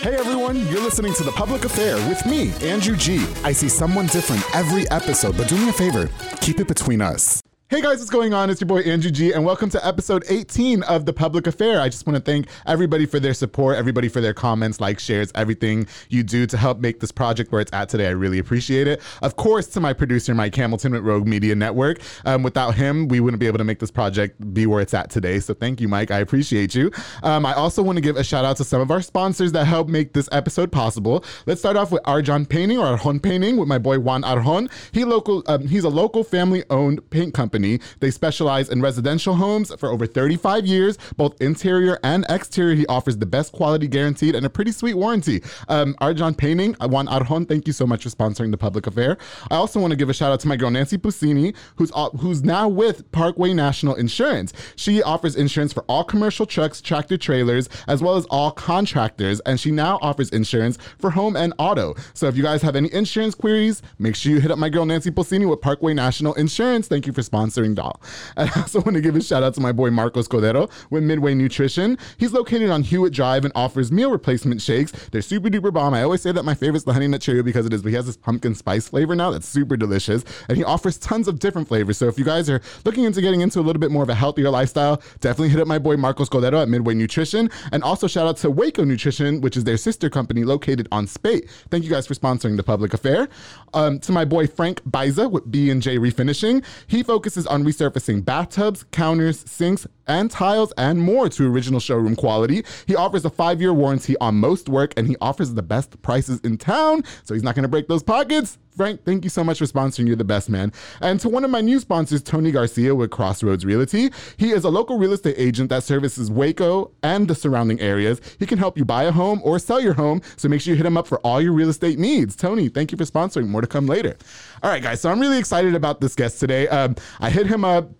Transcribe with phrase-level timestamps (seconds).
[0.00, 3.22] Hey everyone, you're listening to The Public Affair with me, Andrew G.
[3.44, 6.08] I see someone different every episode, but do me a favor,
[6.40, 7.42] keep it between us.
[7.70, 8.50] Hey guys, what's going on?
[8.50, 11.80] It's your boy Andrew G, and welcome to episode 18 of The Public Affair.
[11.80, 15.30] I just want to thank everybody for their support, everybody for their comments, likes, shares,
[15.36, 18.08] everything you do to help make this project where it's at today.
[18.08, 19.00] I really appreciate it.
[19.22, 22.00] Of course, to my producer, Mike Hamilton with Rogue Media Network.
[22.24, 25.08] Um, without him, we wouldn't be able to make this project be where it's at
[25.08, 25.38] today.
[25.38, 26.10] So thank you, Mike.
[26.10, 26.90] I appreciate you.
[27.22, 29.66] Um, I also want to give a shout out to some of our sponsors that
[29.66, 31.24] help make this episode possible.
[31.46, 34.68] Let's start off with Arjan Painting or Arjon Painting with my boy Juan Arjon.
[34.90, 37.80] He local, um, he's a local family-owned paint company company.
[38.00, 42.74] They specialize in residential homes for over 35 years, both interior and exterior.
[42.74, 45.42] He offers the best quality guaranteed and a pretty sweet warranty.
[45.68, 49.16] Um, Arjan Painting, Juan Arjon, thank you so much for sponsoring the public affair.
[49.50, 52.42] I also want to give a shout out to my girl Nancy Pusini, who's who's
[52.42, 54.52] now with Parkway National Insurance.
[54.76, 59.58] She offers insurance for all commercial trucks, tractor trailers, as well as all contractors, and
[59.58, 61.94] she now offers insurance for home and auto.
[62.14, 64.86] So if you guys have any insurance queries, make sure you hit up my girl
[64.86, 66.88] Nancy Pusini with Parkway National Insurance.
[66.88, 68.00] Thank you for sponsoring sponsoring doll.
[68.36, 71.34] I also want to give a shout out to my boy Marcos Cordero with Midway
[71.34, 71.98] Nutrition.
[72.18, 74.92] He's located on Hewitt Drive and offers meal replacement shakes.
[75.10, 75.94] They're super duper bomb.
[75.94, 77.90] I always say that my favorite is the honey nut Cheerio because it is, but
[77.90, 80.24] he has this pumpkin spice flavor now that's super delicious.
[80.48, 81.98] And he offers tons of different flavors.
[81.98, 84.14] So if you guys are looking into getting into a little bit more of a
[84.14, 87.50] healthier lifestyle, definitely hit up my boy Marcos Cordero at Midway Nutrition.
[87.72, 91.48] And also shout out to Waco Nutrition, which is their sister company located on Spate.
[91.70, 93.28] Thank you guys for sponsoring the public affair.
[93.72, 96.64] Um, to my boy Frank Biza with B&J Refinishing.
[96.86, 102.64] He focuses on resurfacing bathtubs, counters, sinks, and tiles and more to original showroom quality.
[102.86, 106.40] He offers a five year warranty on most work and he offers the best prices
[106.40, 108.58] in town, so he's not gonna break those pockets.
[108.80, 110.06] Frank, thank you so much for sponsoring.
[110.06, 110.72] You're the best, man.
[111.02, 114.10] And to one of my new sponsors, Tony Garcia with Crossroads Realty.
[114.38, 118.22] He is a local real estate agent that services Waco and the surrounding areas.
[118.38, 120.78] He can help you buy a home or sell your home, so make sure you
[120.78, 122.34] hit him up for all your real estate needs.
[122.34, 123.48] Tony, thank you for sponsoring.
[123.48, 124.16] More to come later.
[124.62, 126.66] All right, guys, so I'm really excited about this guest today.
[126.68, 127.90] Um, I hit him up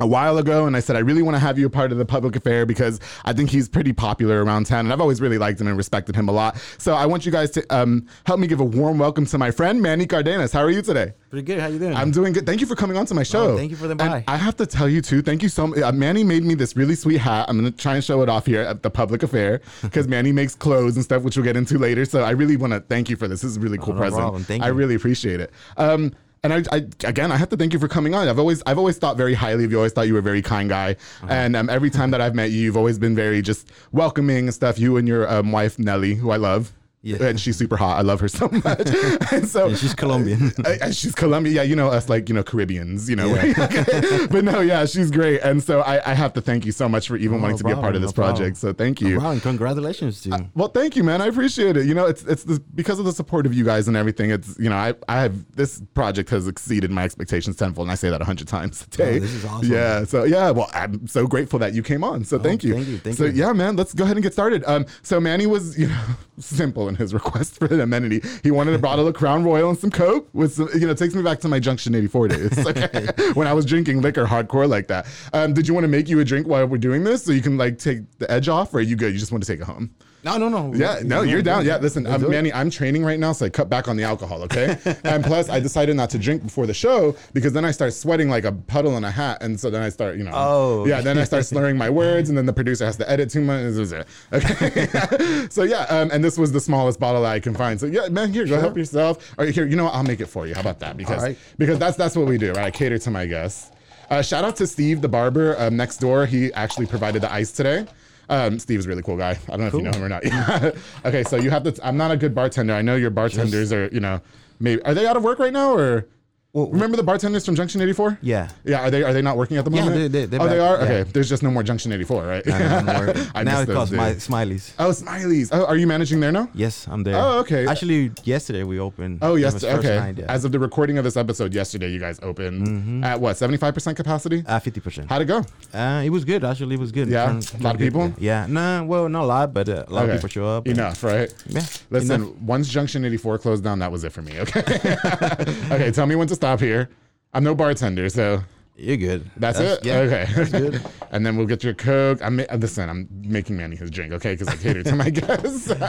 [0.00, 1.98] a while ago and I said I really want to have you a part of
[1.98, 5.38] the public affair because I think he's pretty popular around town and I've always really
[5.38, 6.56] liked him and respected him a lot.
[6.78, 9.50] So I want you guys to um, help me give a warm welcome to my
[9.50, 10.52] friend Manny Cardenas.
[10.52, 11.12] How are you today?
[11.28, 11.60] Pretty good.
[11.60, 11.94] How you doing?
[11.94, 12.46] I'm doing good.
[12.46, 13.52] Thank you for coming on to my show.
[13.52, 14.24] Oh, thank you for the invite.
[14.26, 15.22] I have to tell you too.
[15.22, 15.78] Thank you so much.
[15.80, 17.46] Uh, Manny made me this really sweet hat.
[17.48, 20.54] I'm gonna try and show it off here at the public affair because Manny makes
[20.54, 22.04] clothes and stuff, which we'll get into later.
[22.04, 23.42] So I really want to thank you for this.
[23.42, 24.62] This is a really cool Oh, no present.
[24.62, 25.50] I really appreciate it.
[25.76, 26.12] Um,
[26.42, 28.28] and I, I, again, I have to thank you for coming on.
[28.28, 29.76] I've always, I've always thought very highly of you.
[29.76, 30.92] Always thought you were a very kind guy.
[30.92, 31.26] Uh-huh.
[31.28, 34.54] And um, every time that I've met you, you've always been very just welcoming and
[34.54, 34.78] stuff.
[34.78, 36.72] You and your um, wife Nelly, who I love.
[37.02, 37.22] Yeah.
[37.22, 37.98] And she's super hot.
[37.98, 38.88] I love her so much.
[39.32, 40.52] and so Yeah, she's Colombian.
[40.64, 41.56] uh, uh, she's Colombian.
[41.56, 43.08] Yeah, you know us like you know Caribbeans.
[43.08, 43.30] You know,
[44.30, 45.40] but no, yeah, she's great.
[45.40, 47.64] And so I, I have to thank you so much for even No wanting to
[47.64, 48.36] be a part of this no problem.
[48.36, 48.56] project.
[48.58, 49.18] So thank you.
[49.18, 50.50] Wow, and congratulations to you.
[50.54, 51.22] Well, thank you, man.
[51.22, 51.86] I appreciate it.
[51.86, 54.30] You know, it's it's because of the support of you guys and everything.
[54.30, 57.94] It's you know, I I have this project has exceeded my expectations tenfold, and I
[57.94, 59.16] say that a hundred times a day.
[59.16, 59.72] Oh, this is awesome.
[59.72, 60.04] Yeah.
[60.04, 62.24] So yeah, well, I'm so grateful that you came on.
[62.24, 62.74] So thank you.
[62.74, 63.32] thank you, thank so you.
[63.32, 64.64] yeah, man, let's go ahead and get started.
[64.66, 66.04] Um, so Manny was you know
[66.38, 68.22] simple in his request for an amenity.
[68.42, 71.14] He wanted a bottle of Crown Royal and some Coke with some, you know, takes
[71.14, 73.08] me back to my Junction '84 days okay?
[73.34, 75.06] when I was drinking liquor hardcore like that.
[75.32, 77.42] Um, did you want to make you a drink while we're doing this so you
[77.42, 79.12] can like take the edge off, or are you good?
[79.12, 79.94] You just want to take it home?
[80.22, 80.74] No, no, no.
[80.74, 81.64] Yeah, no, you're down.
[81.64, 82.20] Yeah, listen, it.
[82.20, 84.76] Manny, I'm training right now, so I cut back on the alcohol, okay?
[85.04, 88.28] and plus, I decided not to drink before the show because then I start sweating
[88.28, 90.86] like a puddle in a hat, and so then I start, you know, Oh.
[90.86, 93.40] yeah, then I start slurring my words, and then the producer has to edit too
[93.40, 93.60] much.
[93.60, 97.80] Is it okay, so yeah, um, and this was the smallest bottle I can find.
[97.80, 99.34] So yeah, man, here, go help yourself.
[99.38, 99.94] Or here, you know what?
[99.94, 100.54] I'll make it for you.
[100.54, 100.96] How about that?
[100.96, 101.38] Because right.
[101.56, 102.66] because that's that's what we do, right?
[102.66, 103.70] I cater to my guests.
[104.10, 106.26] Uh, shout out to Steve, the barber um, next door.
[106.26, 107.86] He actually provided the ice today.
[108.30, 109.38] Um, Steve's a really cool guy.
[109.48, 110.24] I don't know if you know him or not.
[111.04, 111.76] okay, so you have to.
[111.86, 112.72] I'm not a good bartender.
[112.72, 113.88] I know your bartenders are.
[113.88, 114.20] You know,
[114.60, 116.06] maybe are they out of work right now or?
[116.52, 118.18] Well, Remember the bartenders from Junction 84?
[118.22, 118.48] Yeah.
[118.64, 120.00] Yeah, are they are they not working at the Yeah, moment?
[120.00, 120.80] they- they- they're oh, they back.
[120.80, 120.84] are.
[120.84, 120.90] Yeah.
[121.02, 122.42] Okay, there's just no more Junction 84, right?
[122.52, 123.14] I don't more.
[123.36, 124.26] I now miss it those calls my days.
[124.26, 124.72] Smileys.
[124.80, 125.48] Oh, Smileys.
[125.52, 126.48] Oh, are you managing there now?
[126.52, 127.14] Yes, I'm there.
[127.16, 127.68] Oh, okay.
[127.68, 129.20] Actually, yesterday we opened.
[129.22, 129.54] Oh, It yes.
[129.54, 129.96] was first Okay.
[129.96, 130.24] night, yeah.
[130.28, 133.04] As of the recording of this episode yesterday, you guys opened Mm-hmm.
[133.04, 134.42] at what 75% capacity?
[134.48, 135.08] uh, 50%.
[135.08, 135.44] How'd it go?
[135.72, 136.42] Uh, it was good.
[136.42, 137.06] Actually, it was good.
[137.08, 137.26] Yeah?
[137.26, 138.12] Turned- A lot of turned good, people?
[138.18, 138.46] Yeah.
[138.48, 140.14] Nah, well, not a lot, but uh, a lot Okay.
[140.14, 140.66] of people show up.
[140.66, 141.32] and- Enough, right?
[141.46, 141.62] Yeah.
[141.90, 142.34] Listen, enough.
[142.42, 144.40] once Junction 84 closed down, that was it for me.
[144.40, 144.62] Okay.
[145.70, 145.92] okay.
[145.92, 146.88] Tell me when to stop here.
[147.34, 148.42] I'm no bartender, so
[148.74, 149.30] You're good.
[149.36, 149.84] that's, it.
[149.84, 149.98] Yeah.
[149.98, 150.26] Okay.
[150.34, 150.82] That's good.
[151.12, 152.20] and then we'll get your coke.
[152.22, 152.88] I'm uh, listen.
[152.88, 154.32] I'm making Manny his drink, okay?
[154.32, 155.68] Because I cater to my guests.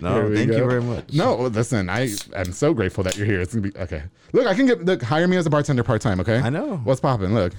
[0.00, 1.12] No, thank you very much.
[1.12, 1.88] No, listen.
[1.88, 3.40] I am so grateful that you're here.
[3.40, 4.02] It's gonna be okay.
[4.32, 5.00] Look, I can get look.
[5.02, 6.38] Hire me as a bartender part time, okay?
[6.38, 6.76] I know.
[6.78, 7.32] What's popping?
[7.34, 7.54] Look,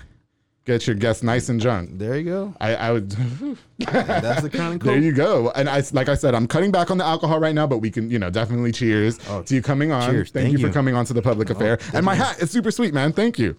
[0.66, 1.92] get your guests nice and drunk.
[1.98, 2.54] There you go.
[2.60, 3.10] I, I would.
[3.80, 4.92] That's the kind of cool.
[4.92, 5.52] There you go.
[5.56, 7.92] And I, like I said, I'm cutting back on the alcohol right now, but we
[7.92, 10.10] can, you know, definitely cheers Oh, to you coming on.
[10.10, 10.32] cheers.
[10.32, 11.78] Thank, Thank you for coming on to the public affair.
[11.94, 13.14] And my hat is super sweet, man.
[13.14, 13.56] Thank you.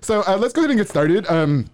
[0.00, 1.26] So uh, let's go ahead and get started.
[1.28, 1.66] Um,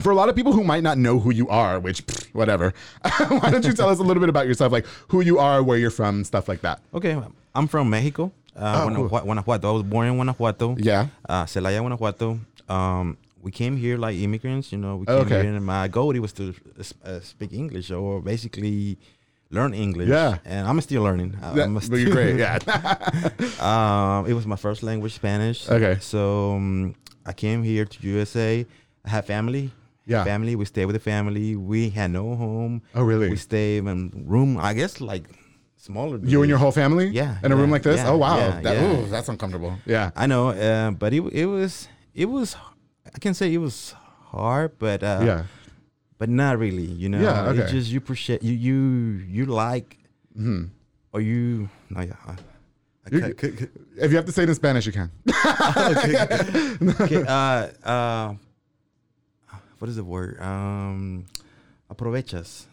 [0.00, 2.74] for a lot of people who might not know who you are, which pfft, whatever,
[3.28, 5.78] why don't you tell us a little bit about yourself, like who you are, where
[5.78, 6.80] you're from, stuff like that.
[6.92, 7.16] Okay,
[7.54, 8.32] I'm from Mexico.
[8.56, 9.08] Uh, Oh, cool.
[9.08, 9.68] Guanajuato.
[9.68, 10.76] I was born in Guanajuato.
[10.78, 11.06] Yeah.
[11.28, 12.40] Uh, Celaya, Guanajuato.
[12.68, 14.72] Um, we came here like immigrants.
[14.72, 15.42] You know, we came Okay.
[15.42, 16.54] here, and my goal was to
[17.04, 18.98] uh, speak English or basically
[19.50, 20.08] learn English.
[20.08, 20.38] Yeah.
[20.44, 21.36] and I'm still learning.
[21.42, 22.36] I- Yeah, I'm but you're great.
[22.44, 22.58] Yeah.
[23.70, 25.68] um, it was my first language, Spanish.
[25.68, 25.98] Okay.
[26.00, 26.20] So
[26.56, 26.94] um,
[27.26, 28.66] I came here to USA.
[29.04, 29.70] I have family.
[30.06, 30.24] Yeah.
[30.24, 30.56] Family.
[30.56, 31.54] We stay with the family.
[31.56, 32.82] We had no home.
[32.94, 33.28] Oh, really?
[33.30, 34.56] We stayed in room.
[34.58, 35.24] I guess like
[35.76, 36.18] smaller.
[36.22, 37.08] you and your whole family?
[37.08, 37.96] Yeah, In a room like this?
[38.00, 38.36] yeah, oh, wow.
[38.38, 39.76] yeah, that, ooh, that's uncomfortable.
[39.86, 40.10] Yeah.
[40.16, 42.56] I know, uh, but it it was it was
[43.14, 43.94] I can say it was
[44.32, 45.44] hard, but uh, yeah.
[46.18, 46.82] but not really.
[46.86, 47.60] You know, Yeah, okay.
[47.62, 49.98] It's just you appreciate you you you like
[50.38, 50.70] Mhm.
[51.12, 51.68] or you.
[51.90, 52.14] No, yeah.
[52.26, 52.32] I,
[53.06, 53.32] I
[53.96, 55.10] If you have to say it in Spanish, you can.
[57.02, 58.34] okay, uh, uh,
[59.78, 60.40] what is the word?
[60.40, 61.26] Um,
[61.90, 62.64] aprovechas.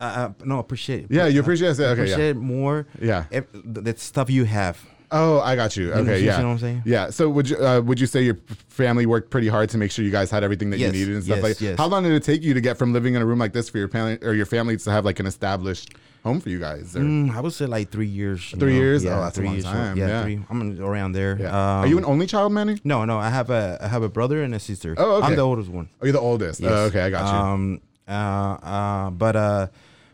[0.00, 1.06] Uh, uh, no, appreciate.
[1.10, 1.80] Yeah, you appreciate it.
[1.80, 1.92] Okay, yeah.
[1.92, 2.86] appreciate more.
[3.00, 3.24] Yeah.
[3.30, 4.84] If, the, the stuff you have.
[5.12, 5.86] Oh, I got you.
[5.88, 6.38] You know- Okay, you yeah.
[6.38, 6.82] see what I'm saying?
[6.84, 7.10] Yeah.
[7.10, 10.04] So would you uh, would you say your family worked pretty hard to make sure
[10.04, 11.60] you guys had everything that Yes, you needed and stuff yes, like?
[11.60, 11.78] yes.
[11.78, 13.68] How long did it take you to get from living in a room like this
[13.68, 16.94] for your family or your family to have like an established home for you guys?
[16.94, 18.50] Mm, I would say like three years.
[18.50, 18.78] Three know?
[18.80, 19.02] years?
[19.02, 19.64] Yeah, Oh, that's a three long years.
[19.64, 20.22] time, Yeah, yeah.
[20.22, 20.40] three.
[20.48, 21.36] I'm around there.
[21.40, 21.48] yeah.
[21.48, 22.78] Um, Are you an only child, Manny?
[22.84, 23.18] No, no.
[23.18, 24.94] I have a I have a brother and a sister.
[24.96, 25.26] Oh, okay.
[25.26, 25.88] I'm the oldest one.
[26.00, 26.60] Are you're the oldest?
[26.60, 26.70] Yes.
[26.72, 27.38] Oh, okay, I got you.
[27.38, 29.66] Um, uh, uh, but uh,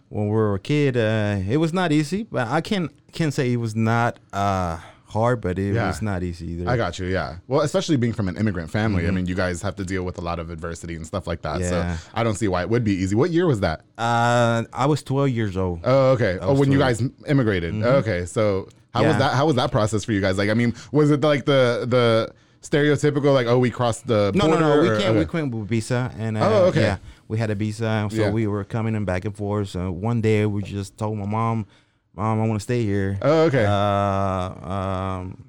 [0.08, 2.24] when we were a kid, uh, it was not easy.
[2.24, 5.86] But I can can say it was not uh hard, but it Yeah.
[5.86, 6.68] was not easy either.
[6.68, 7.06] I got you.
[7.06, 7.36] Yeah.
[7.48, 10.18] Well, especially being from an immigrant family, I mean, you guys have to deal with
[10.18, 11.60] a lot of adversity and stuff like that.
[11.60, 11.74] Mm-hmm.
[11.74, 11.96] Yeah.
[11.96, 13.14] So I don't see why it would be easy.
[13.14, 13.80] What year was that?
[13.96, 15.80] Uh, I was 12 years old.
[15.84, 16.38] Oh, okay.
[16.40, 17.74] Oh, when you guys immigrated.
[17.82, 18.26] Okay.
[18.26, 19.34] So how was that?
[19.34, 20.36] How was that process for you guys?
[20.38, 22.32] Like, I mean, was it like the the
[22.70, 24.60] stereotypical like, oh, we crossed the no, no, border?
[24.60, 24.80] no.
[24.82, 25.14] We or- can't.
[25.14, 25.30] We okay.
[25.30, 26.82] couldn't with visa, and uh, Oh, okay.
[26.82, 26.96] yeah,
[27.28, 28.30] we had a visa, so Yeah.
[28.30, 29.68] we were coming and back and forth.
[29.68, 31.66] So one day we just told my mom,
[32.14, 33.64] "Mom, I want to stay here." Oh, okay.
[33.64, 35.44] Uh, um,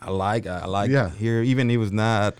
[0.00, 1.10] I like I like Yeah.
[1.10, 1.42] here.
[1.42, 2.34] Even it was not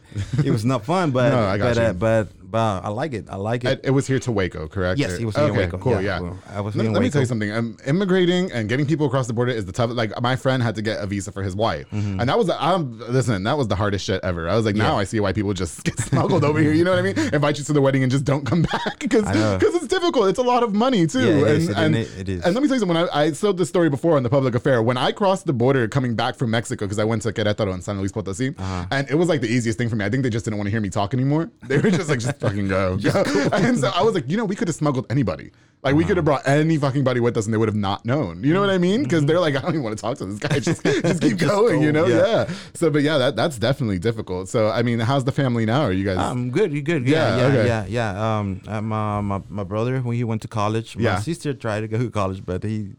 [0.44, 1.82] it was not fun, but No, I got but, you.
[1.88, 3.24] uh, but but I like it.
[3.28, 3.70] I like it.
[3.72, 5.00] It, it was here to Waco, correct?
[5.00, 5.78] Yes, it was here in okay, Waco.
[5.78, 6.34] Cool, Yeah, yeah.
[6.56, 7.50] I was let, let me tell you something.
[7.50, 9.90] Um, immigrating and getting people across the border is the tough.
[9.90, 12.20] Like my friend had to get a visa for his wife, Mm-hmm.
[12.20, 13.42] and that was I'm listen.
[13.42, 14.48] That was the hardest shit ever.
[14.48, 15.00] I was like, now Yeah.
[15.02, 16.72] I see why people just get smuggled over here.
[16.72, 17.18] You know what I mean?
[17.34, 19.58] Invite you to the wedding and just don't come back because know.
[19.60, 20.28] it's difficult.
[20.28, 21.20] It's a lot of money too.
[21.20, 22.44] Yeah, it and, is, it- and, it- it is.
[22.44, 22.96] And let me tell you something.
[22.96, 25.52] When I, I told this story before on the public affair, when I crossed the
[25.52, 28.86] border coming back from Mexico because I went to Querétaro and San Luis Potosí, Uh-huh.
[28.92, 30.04] and it was like the easiest thing for me.
[30.04, 31.50] I think they just didn't want to hear me talk anymore.
[31.66, 32.96] They were just like, just fucking go.
[32.96, 33.22] go.
[33.52, 35.50] And so I was like, you know, we could have smuggled anybody.
[35.82, 38.06] Like we could have brought any fucking body with us, and they would have not
[38.06, 38.42] known.
[38.42, 39.02] You know what I mean?
[39.02, 40.58] Because they're like, I don't even want to talk to this guy.
[40.58, 41.82] Just, just keep Just going.
[41.82, 42.06] You know?
[42.06, 42.24] Yeah.
[42.26, 42.54] yeah.
[42.72, 44.48] So, but yeah, that that's definitely difficult.
[44.48, 45.82] So, I mean, how's the family now?
[45.82, 46.16] Are you guys?
[46.16, 46.72] I'm good.
[46.72, 47.06] You good?
[47.06, 47.66] Yeah, Yeah, yeah, okay.
[47.66, 48.38] yeah, yeah.
[48.38, 50.96] Um, uh, my, my my brother when he went to college.
[50.96, 51.18] My Yeah.
[51.18, 52.94] sister tried to go to college, but he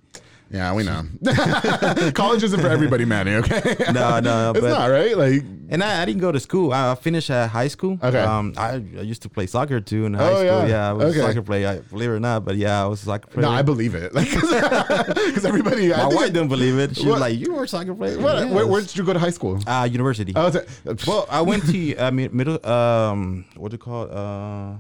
[0.52, 1.04] yeah, we know.
[2.14, 3.34] College isn't for everybody, Manny.
[3.36, 3.62] Okay.
[3.92, 5.18] No, no, it's but- not right.
[5.18, 6.72] Like, and I, I didn't go to school.
[6.72, 7.98] I finished at high school.
[8.02, 8.20] Okay.
[8.22, 10.46] Um, I, I used to play soccer too in high Oh, school.
[10.46, 10.66] yeah.
[10.68, 11.20] Yeah, I was Okay.
[11.20, 11.68] a soccer player.
[11.68, 13.42] I, believe it or not, but yeah, I was a soccer player.
[13.48, 14.14] no, I believe it.
[14.16, 15.94] Like, because everybody.
[15.94, 16.96] I My think wife it- didn't believe it.
[16.98, 17.14] She What?
[17.14, 18.54] was like, "You were a soccer player." What, Yes.
[18.54, 19.60] where, where did you go to high school?
[19.66, 20.34] Uh, university.
[20.36, 22.64] Oh, it's well, I went to uh, mi- middle.
[22.66, 24.12] Um, what do you call it?
[24.12, 24.74] Uh,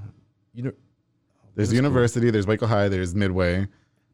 [0.53, 0.71] you know,
[1.55, 1.75] there's middle school.
[1.75, 2.29] university.
[2.29, 2.87] There's Waco High.
[2.89, 3.67] There's Midway.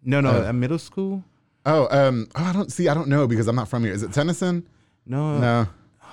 [0.03, 1.24] no, no, Uh, uh, middle school.
[1.65, 2.88] Oh, um, oh, I don't see.
[2.88, 3.94] I don't know because I'm not from here.
[3.94, 4.68] Is it Tennyson?
[5.06, 5.68] No, No,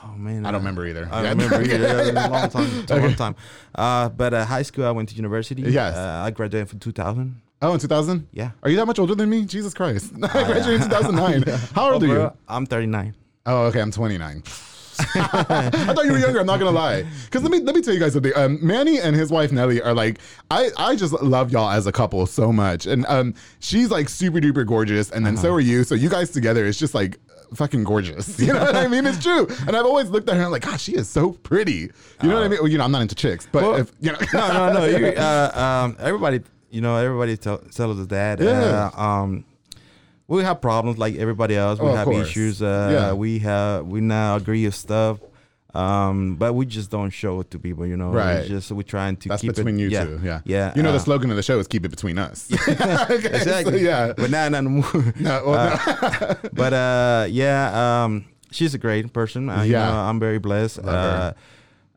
[0.04, 1.08] Oh man, I don't remember either.
[1.10, 1.86] I don't remember either.
[1.86, 2.86] It was a long time.
[2.88, 3.36] A long time.
[3.74, 5.62] Uh, but uh, high school, I went to university.
[5.62, 5.96] Yes.
[5.96, 7.40] Uh, I graduated from 2000.
[7.60, 8.28] Oh, in 2000.
[8.32, 8.52] Yeah.
[8.62, 9.44] Are you that much older than me?
[9.44, 10.12] Jesus Christ!
[10.22, 11.42] I graduated in 2009.
[11.74, 12.32] How old are you?
[12.48, 13.16] I'm 39.
[13.46, 13.80] Oh, okay.
[13.80, 14.42] I'm 29.
[15.14, 16.40] I thought you were younger.
[16.40, 17.04] I'm not gonna lie.
[17.24, 18.32] Because let me let me tell you guys something.
[18.36, 20.18] Um, Manny and his wife Nelly are like
[20.50, 24.38] I I just love y'all as a couple so much, and um, she's like super
[24.38, 25.84] duper gorgeous, and then so are you.
[25.84, 27.18] So you guys together is just like
[27.54, 28.38] fucking gorgeous.
[28.48, 29.04] You know what I mean?
[29.04, 29.46] It's true.
[29.66, 31.90] And I've always looked at her and I'm like, God, she is so pretty.
[32.22, 32.58] You know what I mean?
[32.60, 34.84] Well, you know, I'm not into chicks, but Well, if you know, no, no, no.
[34.86, 36.40] You, uh, um, everybody,
[36.70, 38.40] you know, everybody tell, tells us that.
[38.40, 38.90] Yeah.
[38.96, 39.44] Uh, um,
[40.28, 41.80] we have problems like everybody else.
[41.80, 42.28] We Oh, have course.
[42.28, 42.62] issues.
[42.62, 43.12] Uh, Yeah.
[43.14, 45.18] We have we not agree with stuff.
[45.74, 48.10] Um, but we just don't show it to people, you know.
[48.10, 48.36] Right.
[48.38, 50.20] It's just we're trying to that's keep between it, you yeah, two.
[50.24, 50.40] Yeah.
[50.44, 50.72] yeah.
[50.74, 52.48] You know, the uh, slogan of the show is keep it between us.
[52.68, 52.72] Okay,
[53.36, 53.78] exactly.
[53.78, 54.12] so, yeah.
[54.16, 55.14] But now, not anymore.
[55.20, 55.80] No, well,
[56.10, 56.36] no.
[56.54, 59.50] but uh, yeah, um, she's a great person.
[59.50, 59.90] Uh, you Yeah.
[59.90, 60.78] know, I'm very blessed.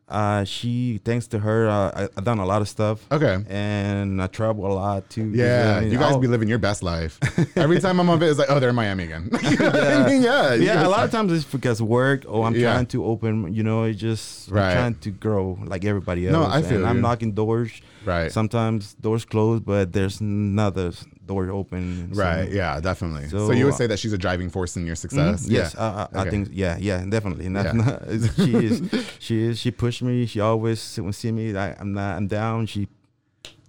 [0.08, 3.00] Uh, she, thanks to her, uh, I, I've done a lot of stuff.
[3.10, 3.38] Okay.
[3.48, 5.30] And I travel a lot too.
[5.34, 7.18] Yeah, I mean, you guys I'll- be living your best life.
[7.56, 9.30] Every time I'm on it, it's like, oh, they're in Miami again.
[9.42, 10.22] You know what I mean?
[10.22, 12.72] yeah, yeah, a lot of times it's because work Oh, I'm Yeah.
[12.74, 14.74] trying to open, you know, it's just Right.
[14.74, 16.32] trying to grow like everybody else.
[16.32, 17.72] No, I feel and I'm knocking doors.
[18.04, 18.30] Right.
[18.30, 20.92] Sometimes doors close, but there's another
[21.22, 22.10] s- door open.
[22.14, 22.50] So- Right.
[22.50, 22.80] Yeah.
[22.80, 23.28] Definitely.
[23.28, 24.98] So, So, you would say that she's a driving force in your Mhm.
[24.98, 25.46] success.
[25.48, 25.82] Yes, Yeah.
[25.82, 26.30] I, I, I Okay.
[26.30, 26.48] think.
[26.52, 27.48] Yeah, yeah, definitely.
[27.48, 27.72] Not, Yeah.
[27.72, 28.02] not-
[28.36, 28.82] she is.
[29.18, 29.58] She is.
[29.58, 30.26] She pushed me.
[30.26, 31.56] She always when see me.
[31.56, 32.16] I, I'm not.
[32.16, 32.66] I'm down.
[32.66, 32.88] She.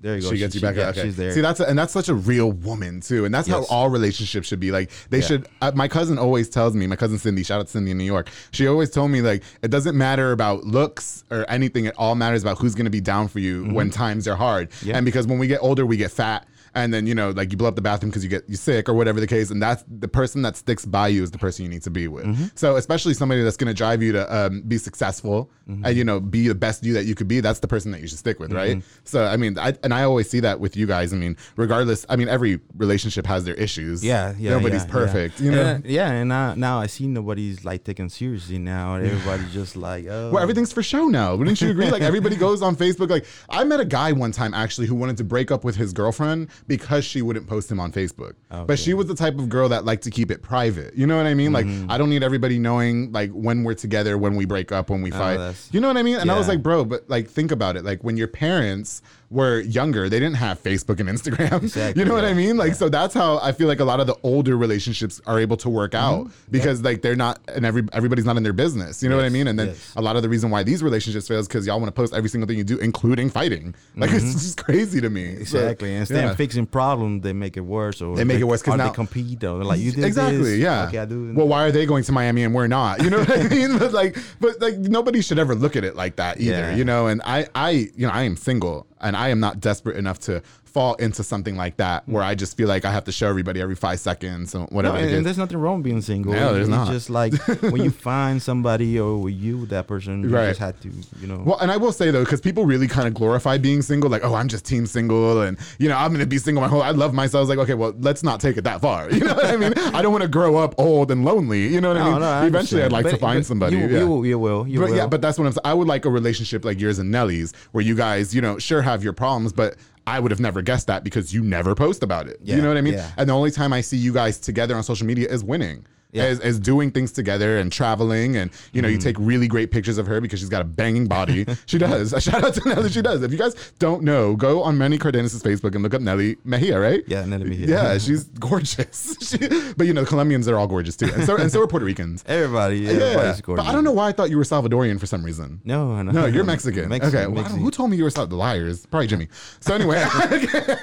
[0.01, 0.31] There you go.
[0.31, 0.97] She gets you back yeah, up.
[0.97, 1.03] Okay.
[1.03, 1.31] She's there.
[1.31, 4.49] See, that's a, and that's such a real woman too, and that's how all relationships
[4.49, 4.69] should be.
[4.69, 5.25] Like they Yeah.
[5.25, 5.47] should.
[5.61, 6.87] Uh, my cousin always tells me.
[6.87, 8.29] My cousin Cindy, shout out to Cindy in New York.
[8.51, 11.85] She always told me like it doesn't matter about looks or anything.
[11.85, 14.71] It all matters about who's going to be down for you when times are hard.
[14.71, 14.89] Mm-hmm.
[14.89, 14.97] Yeah.
[14.97, 16.45] And because when we get older, we get fat.
[16.75, 18.89] And then you know, like you blow up the bathroom because you get you sick
[18.89, 21.63] or whatever the case, and that's the person that sticks by you is the person
[21.63, 22.25] you need to be with.
[22.25, 22.45] Mm-hmm.
[22.55, 25.85] So especially somebody that's going to drive you to um, be successful Mm-hmm.
[25.85, 27.39] and you know be the best you that you could be.
[27.39, 28.83] That's the person that you should stick with, right?
[29.05, 31.13] So I mean, I, and I always see that with you guys.
[31.13, 34.03] I mean, regardless, I mean, every relationship has their issues.
[34.03, 34.49] yeah, yeah.
[34.49, 35.39] nobody's yeah, perfect.
[35.39, 35.45] Yeah.
[35.45, 38.95] You know, And, yeah, and now, now I see nobody's like taken seriously now.
[38.95, 40.31] Everybody's just like, oh.
[40.33, 41.33] Well, everything's for show now.
[41.35, 41.89] Wouldn't you agree?
[41.89, 43.09] Like everybody goes on Facebook.
[43.09, 45.93] Like I met a guy one time actually who wanted to break up with his
[45.93, 48.33] girlfriend because she wouldn't post him on Facebook.
[48.49, 50.95] But she was the type of girl that liked to keep it private.
[50.95, 51.51] You know what I mean?
[51.51, 51.89] Like mm-hmm.
[51.89, 55.11] I don't need everybody knowing like when we're together, when we break up, when we
[55.11, 55.37] oh, fight.
[55.37, 56.17] that's- You know what I mean?
[56.17, 57.83] And I was like, bro, but like think about it.
[57.83, 59.01] Like when your parents
[59.33, 61.63] were younger, they didn't have Facebook and Instagram.
[61.63, 62.55] Exactly, you know what I mean?
[62.57, 65.57] Like so that's how I feel like a lot of the older relationships are able
[65.57, 69.01] to work out because like they're not and every everybody's not in their business.
[69.03, 69.47] You know what I mean?
[69.47, 69.93] And then yes.
[69.95, 72.13] a lot of the reason why these relationships fail is because y'all want to post
[72.13, 73.75] every single thing you do, including fighting.
[73.95, 75.45] Like it's just crazy to me.
[75.45, 75.63] So, Mm-hmm.
[75.63, 75.95] Exactly.
[75.95, 76.31] Instead yeah.
[76.31, 78.01] of fixing problems, they make it worse.
[78.01, 79.43] Or They make it worse because now- they compete.
[79.43, 80.59] Or they're like you did exactly, this.
[80.59, 80.87] yeah.
[80.87, 81.33] Okay, I do.
[81.33, 83.01] Well, why are they going to Miami and we're not?
[83.01, 83.77] You know what I mean?
[83.77, 86.51] But like, but like, nobody should ever look at it like that either.
[86.71, 86.75] Yeah.
[86.75, 89.97] You know, and I, I, you know, I am single and I am not desperate
[89.97, 90.41] enough to
[90.73, 92.13] fall into something like that hmm.
[92.13, 94.65] where I just feel like I have to show everybody every five seconds or No,
[94.71, 94.97] whatever.
[94.97, 96.33] and, and there's nothing wrong with being single.
[96.33, 96.91] No, there's it's not.
[96.91, 100.47] just like when you find somebody or with you that person, you Right.
[100.49, 100.89] just had to,
[101.19, 101.43] you know.
[101.45, 104.23] Well, and I will say though, because people really kind of glorify being single, like,
[104.23, 106.81] oh, I'm just team single, and you know, I'm gonna be single my whole.
[106.81, 107.39] I love myself.
[107.39, 109.09] I was like, okay, well, let's not take it that far.
[109.13, 109.73] You know what I mean?
[109.77, 111.67] I don't want to grow up old and lonely.
[111.67, 112.19] You know what I mean?
[112.19, 113.77] no, I Eventually, I'd like to find somebody.
[113.77, 113.99] You, yeah.
[113.99, 114.67] you, will, you will.
[114.67, 114.97] You but will.
[114.97, 115.61] yeah, but that's what I'm saying.
[115.63, 118.81] I would like a relationship like yours and Nelly's, where you guys, you know, sure
[118.81, 119.75] have your problems, but
[120.05, 122.39] I would have never guessed that because you never post about it.
[122.43, 122.95] you know what I mean?
[122.95, 123.11] yeah.
[123.17, 125.85] And the only time I see you guys together on social media is winning.
[126.13, 126.23] Yeah.
[126.25, 129.97] As, as doing things together and traveling and you know you take really great pictures
[129.97, 132.89] of her because she's got a banging body she does a shout out to Nelly
[132.89, 136.01] she does if you guys don't know go on Manny Cardenas' Facebook and look up
[136.01, 137.67] Nelly Mejia right Yeah, Nelly Mejia.
[137.67, 139.37] yeah she's gorgeous she,
[139.75, 141.85] but you know the Colombians are all gorgeous too and so and so are Puerto
[141.85, 143.59] Ricans everybody, yeah, everybody's but.
[143.59, 146.25] I don't know why I thought you were Salvadorian for some reason No, no, no,
[146.25, 146.87] you're Mexican.
[146.89, 147.61] Mexican, okay, well, Mexican.
[147.63, 148.09] who told me you were?
[148.13, 149.27] The liars, probably Jimmy.
[149.59, 150.05] So anyway,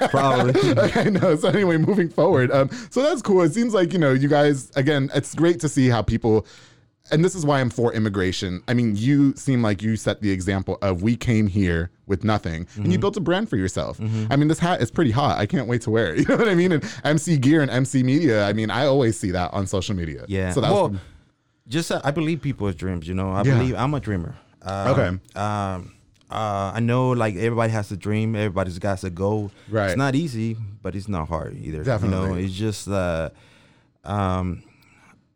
[0.09, 0.53] Probably.
[0.77, 1.35] okay, no.
[1.35, 3.41] So anyway, moving forward, um, so that's cool.
[3.41, 5.09] It seems like you know, you guys again.
[5.21, 6.45] It's great to see how people,
[7.11, 8.63] and this is why I'm for immigration.
[8.67, 12.67] I mean, you seem like you set the example of we came here with nothing,
[12.75, 13.01] and you Mm-hmm.
[13.01, 13.99] built a brand for yourself.
[14.29, 15.37] I mean, this hat is pretty hot.
[15.37, 16.19] I can't wait to wear it.
[16.19, 16.71] You know what I mean?
[16.71, 18.45] And MC Gear and MC Media.
[18.49, 20.25] I mean, I always see that on social media.
[20.27, 20.51] Yeah.
[20.51, 20.95] So that's well,
[21.67, 23.07] just uh, I believe people's dreams.
[23.07, 23.57] You know, I Yeah.
[23.57, 24.35] believe I'm a dreamer.
[24.61, 25.09] Uh, Okay.
[25.39, 25.93] Um.
[26.29, 28.35] Uh, I know, like everybody has a dream.
[28.37, 29.51] Everybody's got a goal.
[29.69, 29.87] Right.
[29.89, 31.83] It's not easy, but it's not hard either.
[31.83, 32.27] Definitely.
[32.29, 33.31] You know, it's just uh,
[34.05, 34.63] um,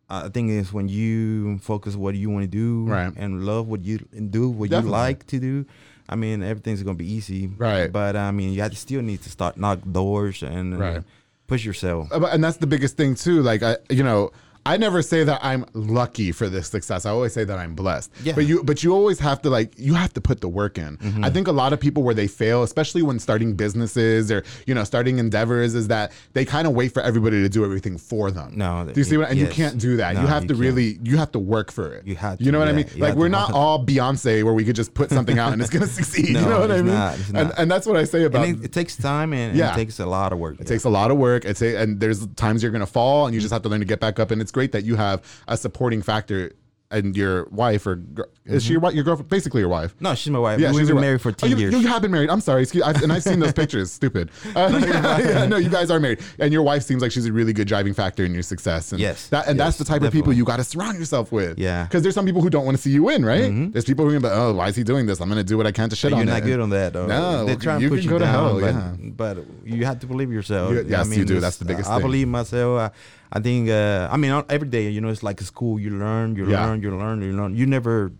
[0.10, 3.12] I think it's when you focus what you want to do, Right.
[3.16, 4.90] and love what you and do what Definitely.
[4.90, 5.66] you like to do.
[6.08, 7.92] I mean, everything's gonna be easy, Right.
[7.92, 11.04] But I mean, you still need to start knock doors and uh, Right.
[11.48, 12.12] push yourself.
[12.12, 14.32] Uh, and that's the biggest thing too like i you know
[14.68, 17.06] I never say that I'm lucky for this success.
[17.06, 18.12] I always say that I'm blessed.
[18.24, 18.34] Yeah.
[18.34, 20.98] But you but you always have to like you have to put the work in.
[20.98, 21.24] Mm-hmm.
[21.24, 24.74] I think a lot of people where they fail, especially when starting businesses or you
[24.74, 28.32] know starting endeavors, is that they kind of wait for everybody to do everything for
[28.32, 28.54] them.
[28.56, 29.30] No, do you see what?
[29.30, 30.16] And you can't do that.
[30.16, 30.60] you have you to can't.
[30.66, 32.08] really you have to work for it.
[32.08, 32.88] You have To, You know what I mean?
[32.98, 35.86] Like we're not all Beyonce where we could just put something out and it's gonna
[36.02, 36.34] succeed.
[36.34, 36.88] no, you know what I mean?
[36.88, 39.74] not, And and that's what I say about And it, it takes time and Yeah.
[39.74, 40.60] it takes a lot of work.
[40.60, 41.46] it takes a lot of work.
[41.46, 43.86] It's a, and there's times you're gonna fall, and you just have to learn to
[43.86, 44.32] get back up.
[44.32, 46.54] And it's great that you have a supporting factor
[46.92, 48.94] and your wife or gr- is she your wife?
[48.94, 49.96] Your girlfriend, basically your wife.
[50.00, 50.60] No, she's my wife.
[50.60, 51.74] Yeah, We've she's been your married for Oh, 10 you, years.
[51.74, 52.30] You have been married.
[52.30, 53.92] I'm sorry, excuse, I've, and I've seen those pictures.
[54.02, 54.30] Stupid.
[54.56, 57.54] Uh, yeah, no, you guys are married, and your wife seems like she's a really
[57.54, 58.92] good driving factor in your success.
[58.92, 60.38] And Yes, that, and that's yes, the type of people definitely.
[60.38, 61.58] you got to surround yourself with.
[61.58, 61.84] Yeah.
[61.86, 63.52] because there's some people who don't want to see you win, right?
[63.74, 65.20] There's people who are like, oh, why is he doing this?
[65.22, 66.32] I'm gonna do what I can to shit on you're it.
[66.40, 67.08] not good on that, though.
[67.08, 69.10] No, they try and you push can you go to down, hell, but, yeah.
[69.10, 70.72] but you have to believe yourself.
[70.72, 71.40] You- yes, you do.
[71.40, 72.02] That's the biggest I thing.
[72.06, 72.80] believe myself.
[72.80, 72.92] I,
[73.32, 73.70] I think.
[73.70, 75.80] Uh, I mean, every day, you know, it's like a school.
[75.80, 76.66] You learn, you Yeah.
[76.66, 77.56] learn, you learn, you learn.
[77.56, 78.12] You never,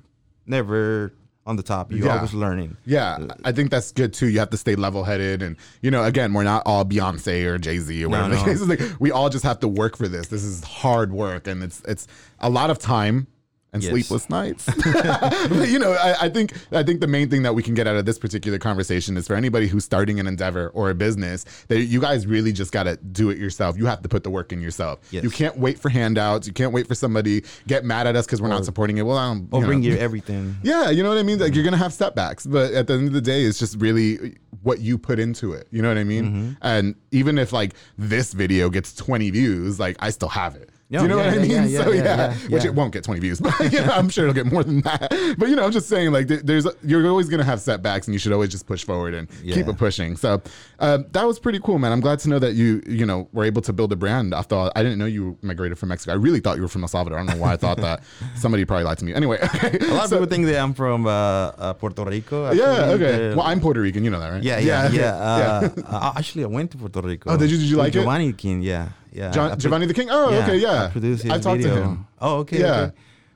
[0.46, 1.14] never
[1.48, 1.92] on the top.
[1.92, 2.16] You're Yeah.
[2.16, 2.76] always learning.
[2.86, 4.28] Yeah, I think that's good too.
[4.28, 7.58] You have to stay level headed, and you know, again, we're not all Beyonce or
[7.60, 8.46] Jay Z or whatever no.
[8.48, 8.68] is.
[8.68, 10.28] Like, we all just have to work for this.
[10.28, 12.08] This is hard work, and it's it's
[12.40, 13.28] a lot of time
[13.76, 13.92] and Yes.
[13.92, 14.66] sleepless nights.
[14.66, 17.88] but, you know, I, I think I think the main thing that we can get
[17.88, 21.44] out of this particular conversation is for anybody who's starting an endeavor or a business
[21.68, 23.78] that you guys really just got to do it yourself.
[23.78, 25.00] You have to put the work in yourself.
[25.12, 25.24] Yes.
[25.24, 26.48] You can't wait for handouts.
[26.48, 29.04] You can't wait for somebody get mad at us because we're not supporting it.
[29.04, 29.48] Well, I don't.
[29.52, 29.90] Or you bring know.
[29.90, 30.56] you everything.
[30.64, 31.38] Yeah, you know what I mean?
[31.40, 34.38] Like you're gonna have setbacks, but at the end of the day, it's just really
[34.64, 35.68] what you put into it.
[35.72, 36.26] You know what I mean?
[36.26, 36.52] Mm-hmm.
[36.62, 40.70] And even if like this video gets 20 views, like I still have it.
[40.88, 41.50] Yeah, Do you know yeah, what I mean?
[41.52, 43.92] yeah, yeah, so yeah, yeah, yeah, which it won't get 20 views, but you know,
[43.92, 45.10] I'm sure it'll get more than that.
[45.40, 48.20] But you know, I'm just saying like there's you're always gonna have setbacks, and you
[48.20, 50.16] should always just push forward and keep it pushing.
[50.16, 50.42] So
[50.80, 51.92] uh, that was pretty cool, man.
[51.92, 54.34] I'm glad to know that you you know were able to build a brand.
[54.36, 56.12] After all, I didn't know you migrated from Mexico.
[56.14, 57.18] I really thought you were from El Salvador.
[57.18, 58.04] I don't know why I thought that.
[58.36, 59.14] Somebody probably lied to me.
[59.16, 59.78] Anyway, okay.
[59.80, 62.52] A lot of people think that I'm from uh, uh, Puerto Rico.
[62.52, 63.34] yeah, okay.
[63.36, 64.04] well, I'm Puerto Rican.
[64.04, 64.44] You know that, right?
[64.44, 64.98] Yeah, yeah, okay.
[64.98, 65.16] yeah.
[65.16, 67.32] Uh, uh, actually, I went to Puerto Rico.
[67.32, 67.94] Oh, did you- did you like it?
[67.94, 69.32] Giovanni King, yeah, yeah.
[69.32, 70.10] John- I Giovanni the King?
[70.12, 70.86] Oh, okay, yeah.
[70.86, 71.84] I produced his I talked to video.
[71.84, 72.08] him.
[72.20, 72.60] Oh, okay.
[72.60, 72.80] Yeah.
[72.82, 72.96] Okay.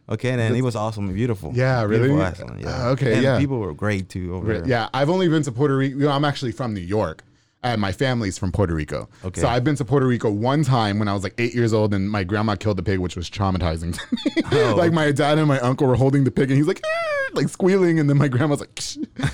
[0.10, 1.52] Okay, and it was awesome and beautiful.
[1.54, 2.08] Yeah, really?
[2.08, 2.88] Beautiful, yeah.
[2.88, 3.38] Uh, okay, and yeah.
[3.38, 4.68] people were great too over there.
[4.68, 5.98] Yeah, I've only been to Puerto Rico.
[5.98, 7.24] You know, I'm actually from New York.
[7.62, 9.10] And my family's from Puerto Rico.
[9.26, 9.42] Okay.
[9.42, 11.94] So I've been to Puerto Rico one time when I was like eight years old,
[11.94, 14.44] and my grandma killed the pig, which was traumatizing to me.
[14.52, 14.76] Oh.
[14.78, 17.50] like my dad and my uncle were holding the pig, and he's like, "Eh," like
[17.50, 18.82] squealing, and then my grandma's like,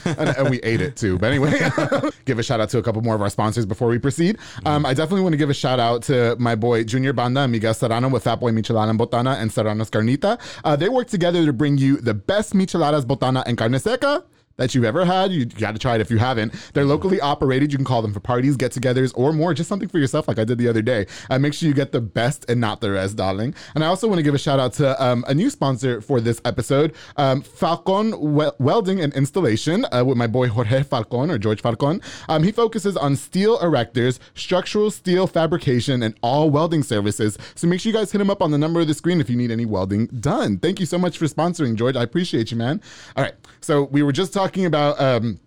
[0.18, 1.18] and, and we ate it too.
[1.18, 1.52] But anyway,
[2.26, 4.38] give a shout out to a couple more of our sponsors before we proceed.
[4.66, 7.74] Um, I definitely want to give a shout out to my boy Junior Banda, Miguel
[7.74, 10.40] Serrano with Fat Boy Michelada and Botana and Serrano's Carnita.
[10.64, 14.24] Uh, they work together to bring you the best micheladas, botana, and carne seca
[14.58, 15.32] that you've ever had.
[15.32, 16.54] You got to try it if you haven't.
[16.74, 17.72] They're locally operated.
[17.72, 20.40] You can call them for parties, get togethers, or more, just something for yourself, like
[20.40, 21.08] I did the other day.
[21.30, 23.54] Uh, make sure you get the best and not the rest, darling.
[23.76, 26.22] And I also want to give a shout out to um, a new sponsor for
[26.22, 31.38] this episode, um, Falcon Wel- Welding and Installation, uh, with my boy Jorge Falcon or
[31.38, 32.02] George Falcon.
[32.30, 37.38] Um, he focuses on steel erectors, structural steel fabrication, and all welding services.
[37.56, 39.30] So make sure you guys hit him up on the number of the screen if
[39.30, 40.58] you need any welding done.
[40.60, 41.96] Thank you so much for sponsoring, George.
[41.96, 42.82] I appreciate you, man.
[43.16, 43.34] All right.
[43.62, 45.00] So we were just talking about.
[45.02, 45.40] Um,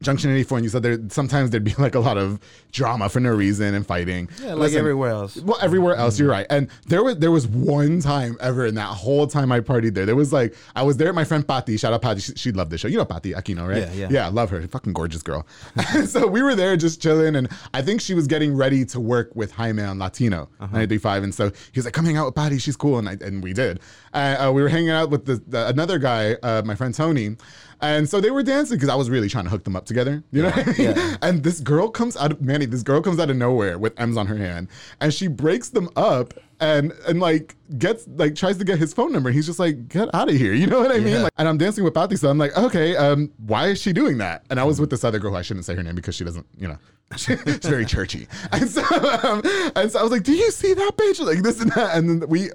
[0.00, 2.38] Junction 84, and you said there sometimes there'd be like a lot of
[2.70, 4.28] drama for no reason and fighting.
[4.40, 5.36] Yeah, like Listen, everywhere else.
[5.38, 6.46] well, everywhere else, you're right.
[6.50, 10.06] And there was there was one time ever in that whole time I partied there.
[10.06, 11.76] There was like I was there at my friend Patty.
[11.76, 12.20] Shout out Patty.
[12.20, 12.86] She, she loved the show.
[12.86, 13.78] You know Patty Aquino, right?
[13.88, 14.08] Yeah, yeah.
[14.08, 14.62] Yeah, I love her.
[14.68, 15.44] Fucking gorgeous girl.
[16.06, 19.34] so we were there just chilling, and I think she was getting ready to work
[19.34, 20.66] with Jaime on Latino Uh-huh.
[20.78, 21.24] 935.
[21.24, 22.58] And so he was like, "Come hang out with Patty.
[22.58, 23.80] She's cool." And I, and we did.
[24.14, 27.34] Uh, uh, we were hanging out with the, the another guy, uh, my friend Tony.
[27.80, 30.22] And so they were dancing because I was really trying to hook them up together.
[30.32, 30.74] You know what I mean?
[30.78, 31.16] yeah.
[31.22, 34.16] And this girl comes out of Manny, this girl comes out of nowhere with M's
[34.16, 34.68] on her hand
[35.00, 39.12] and she breaks them up and and like gets like tries to get his phone
[39.12, 39.30] number.
[39.30, 40.54] He's just like, get out of here.
[40.54, 41.22] You know what I mean?
[41.22, 44.44] Like, and I'm dancing with so I'm like, okay, um, why is she doing that?
[44.50, 46.24] And I was with this other girl who I shouldn't say her name because she
[46.24, 46.78] doesn't, you know.
[47.16, 48.82] She's very churchy, and so
[49.22, 49.40] um,
[49.74, 52.22] and so I was like, "Do you see that bitch?" Like this and that, and
[52.22, 52.50] then we,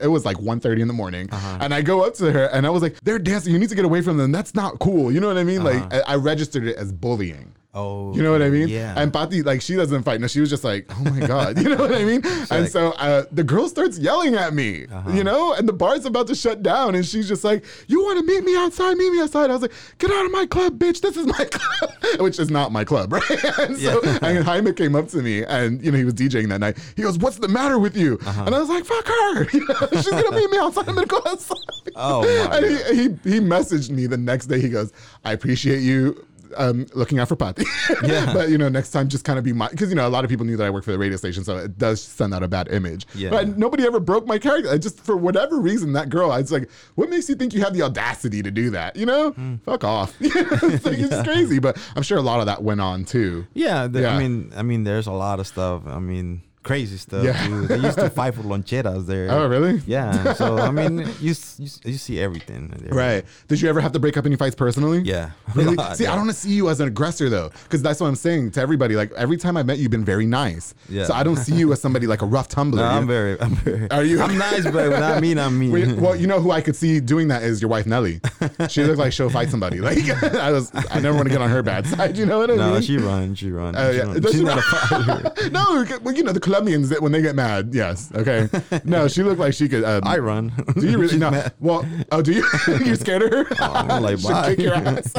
[0.00, 2.70] it was like 1.30 in the morning, and I go up to her and I
[2.70, 3.52] was like, "They're dancing.
[3.52, 4.32] You need to get away from them.
[4.32, 5.62] That's not cool." You know what I mean?
[5.62, 7.52] Like I, I registered it as bullying.
[7.72, 8.66] Oh, You know what I mean?
[8.66, 8.94] Yeah.
[8.96, 10.20] And Patty, like, she doesn't fight.
[10.20, 11.56] No, she was just like, oh my God.
[11.62, 12.20] You know what I mean?
[12.24, 16.04] and like- so uh, the girl starts yelling at me, you know, and the bar's
[16.04, 16.96] about to shut down.
[16.96, 18.96] And she's just like, you want to meet me outside?
[18.96, 19.50] Meet me outside.
[19.50, 21.00] I was like, get out of my club, bitch.
[21.00, 23.30] This is my club, which is not my club, right?
[23.60, 24.18] and so Yeah.
[24.22, 26.76] and Jaime came up to me and, you know, he was DJing that night.
[26.96, 28.18] He goes, what's the matter with you?
[28.26, 29.44] And I was like, fuck her.
[29.52, 30.88] You know, she's going to meet me outside.
[30.88, 31.56] I'm going to go outside.
[31.94, 33.02] Oh, my And he, he,
[33.34, 34.60] he messaged me the next day.
[34.60, 34.92] He goes,
[35.24, 37.64] I appreciate you um, looking out for Patty.
[38.04, 38.32] Yeah.
[38.32, 40.24] but you know, next time just kind of be my because you know a lot
[40.24, 42.42] of people knew that I work for the radio station, so it does send out
[42.42, 43.06] a bad image.
[43.14, 43.30] Yeah.
[43.30, 44.70] But nobody ever broke my character.
[44.70, 47.60] I just for whatever reason, that girl, I was like, what makes you think you
[47.62, 48.96] have the audacity to do that?
[48.96, 49.56] You know, Hmm.
[49.64, 50.14] fuck off.
[50.20, 51.58] it's like it's crazy.
[51.58, 53.46] But I'm sure a lot of that went on too.
[53.54, 54.14] Yeah, the, Yeah.
[54.14, 55.82] I mean, I mean, there's a lot of stuff.
[55.86, 57.24] I mean, crazy stuff.
[57.24, 57.46] Yeah.
[57.46, 57.66] too.
[57.66, 59.28] They used to fight for loncheras there.
[59.30, 59.82] Oh, really?
[59.86, 60.34] Yeah.
[60.34, 62.68] So I mean, you you, you see everything.
[62.68, 62.92] there.
[62.94, 63.24] Right.
[63.48, 65.00] Did you ever have to break up any fights personally?
[65.00, 65.30] Yeah.
[65.54, 65.74] Really?
[65.74, 68.52] Lot, See, I don't see you as an aggressor though, because that's what I'm saying
[68.52, 68.94] to everybody.
[68.94, 70.74] Like every time I met you, you've been very nice.
[70.88, 71.06] Yeah.
[71.06, 72.82] So I don't see you as somebody like a rough tumbler.
[72.82, 73.90] No, I'm very, I'm very.
[73.90, 76.00] Are you- I'm nice, but when I mean, I mean.
[76.00, 78.20] Well, you know who I could see doing that is your wife Nelly.
[78.68, 79.80] She looks like she'll fight somebody.
[79.90, 79.98] Like
[80.34, 82.16] I was, I never want to get on her bad side.
[82.16, 82.82] You know what I no, mean?
[82.82, 83.74] she run, she run.
[83.76, 84.04] Oh, she yeah.
[84.04, 84.22] run.
[84.22, 85.50] She's she not a fighter.
[85.50, 87.70] no, well, you know the Colombians that when they get mad.
[87.72, 88.12] Yes.
[88.14, 88.48] Okay.
[88.84, 89.82] No, she looked like she could.
[89.84, 90.52] Um, I run.
[90.78, 91.18] Do you really?
[91.18, 91.30] No.
[91.30, 91.54] mad.
[91.60, 92.46] Well, oh, do you?
[92.84, 93.46] You're scared of her?
[93.60, 94.54] I'm like, bye.
[94.54, 95.14] kick your ass.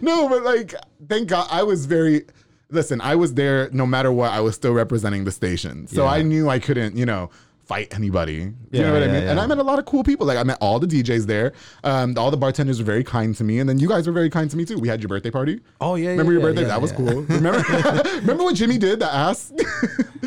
[0.00, 0.74] no, but like,
[1.08, 2.24] thank God, I was very.
[2.70, 3.68] Listen, I was there.
[3.72, 6.10] No matter what, I was still representing the station, so Yeah.
[6.10, 7.30] I knew I couldn't, you know,
[7.66, 8.52] fight anybody.
[8.70, 9.28] You know what I yeah, mean?
[9.28, 9.40] And.
[9.40, 10.26] I met a lot of cool people.
[10.26, 11.52] Like I met all the DJs there.
[11.84, 14.30] Um, all the bartenders were very kind to me, and then you guys were very
[14.30, 14.78] kind to me too.
[14.78, 15.60] We had your birthday party.
[15.80, 16.10] Oh yeah.
[16.10, 16.62] Remember yeah, your birthday?
[16.62, 17.22] yeah, that was cool.
[17.28, 17.62] Remember?
[18.20, 19.00] remember what Jimmy did?
[19.00, 19.52] The ass.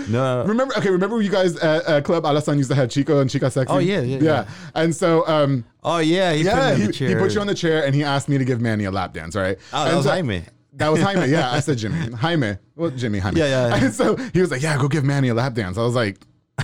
[0.08, 0.44] No.
[0.44, 0.76] Remember?
[0.76, 3.72] Okay, remember you guys at, at Club Alasan used to have Chico and Chica Sexy?
[3.72, 4.24] Oh, yeah, yeah, yeah.
[4.24, 4.50] yeah.
[4.74, 6.34] And so, um, Oh yeah.
[6.34, 8.38] He put yeah, in he, he put you on the chair and he asked me
[8.40, 9.60] to give Manny a lap dance, right?
[9.72, 10.44] Oh, that And was so- Jaime.
[10.74, 11.28] That was Jaime.
[11.28, 12.12] Yeah, I said Jimmy.
[12.12, 12.58] Jaime.
[12.76, 13.40] Well, Jimmy, Jaime.
[13.40, 13.84] Yeah, yeah, yeah.
[13.86, 16.18] And so he was like, "Yeah, go give Manny a lap dance." I was like.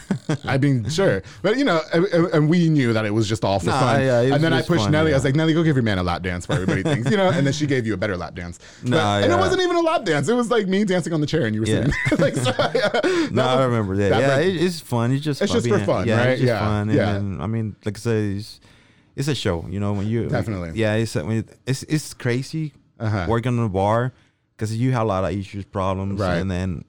[0.45, 3.59] I mean, sure, but you know, and, and- we knew that it was just all
[3.59, 4.01] for Nah, fun.
[4.01, 5.11] yeah, and then I pushed fun, Nelly.
[5.11, 7.17] I was like, Nelly, go give your man a lap dance for everybody thinks, you
[7.17, 7.29] know.
[7.29, 8.59] And then she gave you a better lap dance.
[8.81, 10.27] But- Nah, and it wasn't even a lap dance.
[10.27, 11.87] It was like me dancing on the chair, and you were Yeah.
[12.09, 12.19] sitting.
[12.19, 12.51] like, so,
[13.31, 14.09] No, I remember that.
[14.09, 15.11] that yeah, it's fun.
[15.11, 16.29] It's just It's fun just for fun, yeah, right?
[16.29, 16.89] It's just Yeah, fun.
[16.89, 17.13] And yeah.
[17.13, 18.59] then, I mean, like I said, it's,
[19.15, 19.65] it's a show.
[19.69, 20.71] You know, when you Definitely.
[20.75, 23.25] yeah, it's when it's it's crazy Uh-huh.
[23.27, 24.13] working in a bar
[24.55, 26.35] because you have a lot of issues, problems, Right.
[26.37, 26.85] and then.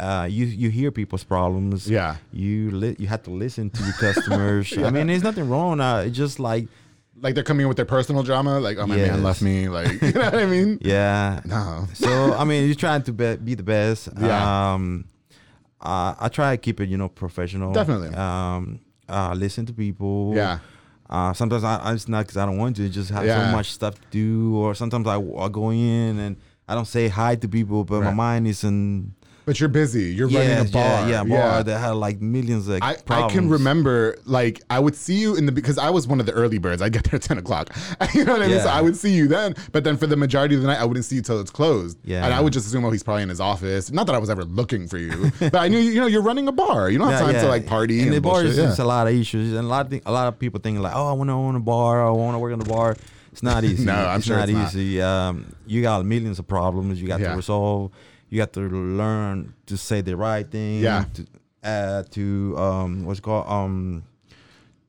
[0.00, 1.88] Uh, you you hear people's problems.
[1.90, 2.16] Yeah.
[2.32, 4.76] You li- you have to listen to your customers.
[4.78, 5.80] I mean, there's nothing wrong.
[5.80, 6.66] Uh, it's just like
[7.20, 10.00] like they're coming in with their personal drama, like, oh my man left me, like
[10.02, 10.78] you know what I mean?
[10.82, 11.40] yeah.
[11.44, 11.86] No.
[11.92, 14.08] So I mean, you're trying to be, be the best.
[14.18, 14.72] Yeah.
[14.72, 15.04] Um,
[15.82, 17.72] uh, I try to keep it, you know, professional.
[17.72, 18.14] Definitely.
[18.14, 20.32] Um, uh, listen to people.
[20.34, 20.60] Yeah.
[21.10, 22.88] Uh, sometimes I, I it's not because I don't want to.
[22.88, 23.50] Just have Yeah.
[23.50, 26.36] so much stuff to do, or sometimes I, I go in and
[26.68, 29.12] I don't say hi to people, but my mind is in.
[29.46, 30.12] But you're busy.
[30.12, 31.08] You're running a bar.
[31.08, 34.94] Yeah, yeah, bar that had like millions of I, I can remember like I would
[34.94, 36.82] see you in the because I was one of the early birds.
[36.82, 37.74] I get there at ten o'clock.
[38.14, 38.58] you know what I mean?
[38.60, 38.74] So Yeah.
[38.74, 41.04] I would see you then, but then for the majority of the night, I wouldn't
[41.06, 41.98] see you till it's closed.
[42.04, 42.24] Yeah.
[42.24, 43.90] and I would just assume, oh, he's probably in his office.
[43.90, 46.46] Not that I was ever looking for you, but I knew you know you're running
[46.46, 46.90] a bar.
[46.90, 47.98] You don't have time to like party.
[48.00, 48.64] And And, the bar is Yeah.
[48.66, 50.78] just a lot of issues, and a lot of thi- a lot of people think
[50.80, 52.96] like, oh, I want to own a bar, I want to work in the bar.
[53.32, 53.84] It's not easy.
[53.84, 54.74] No, I'm it's sure not it's not.
[54.74, 55.00] easy.
[55.00, 57.00] Um, you got millions of problems.
[57.00, 57.30] You got Yeah.
[57.30, 57.90] to resolve.
[58.30, 60.80] You have to learn to say the right thing.
[60.80, 61.04] Yeah.
[61.14, 61.26] To,
[61.62, 64.04] uh, to um, what's called um,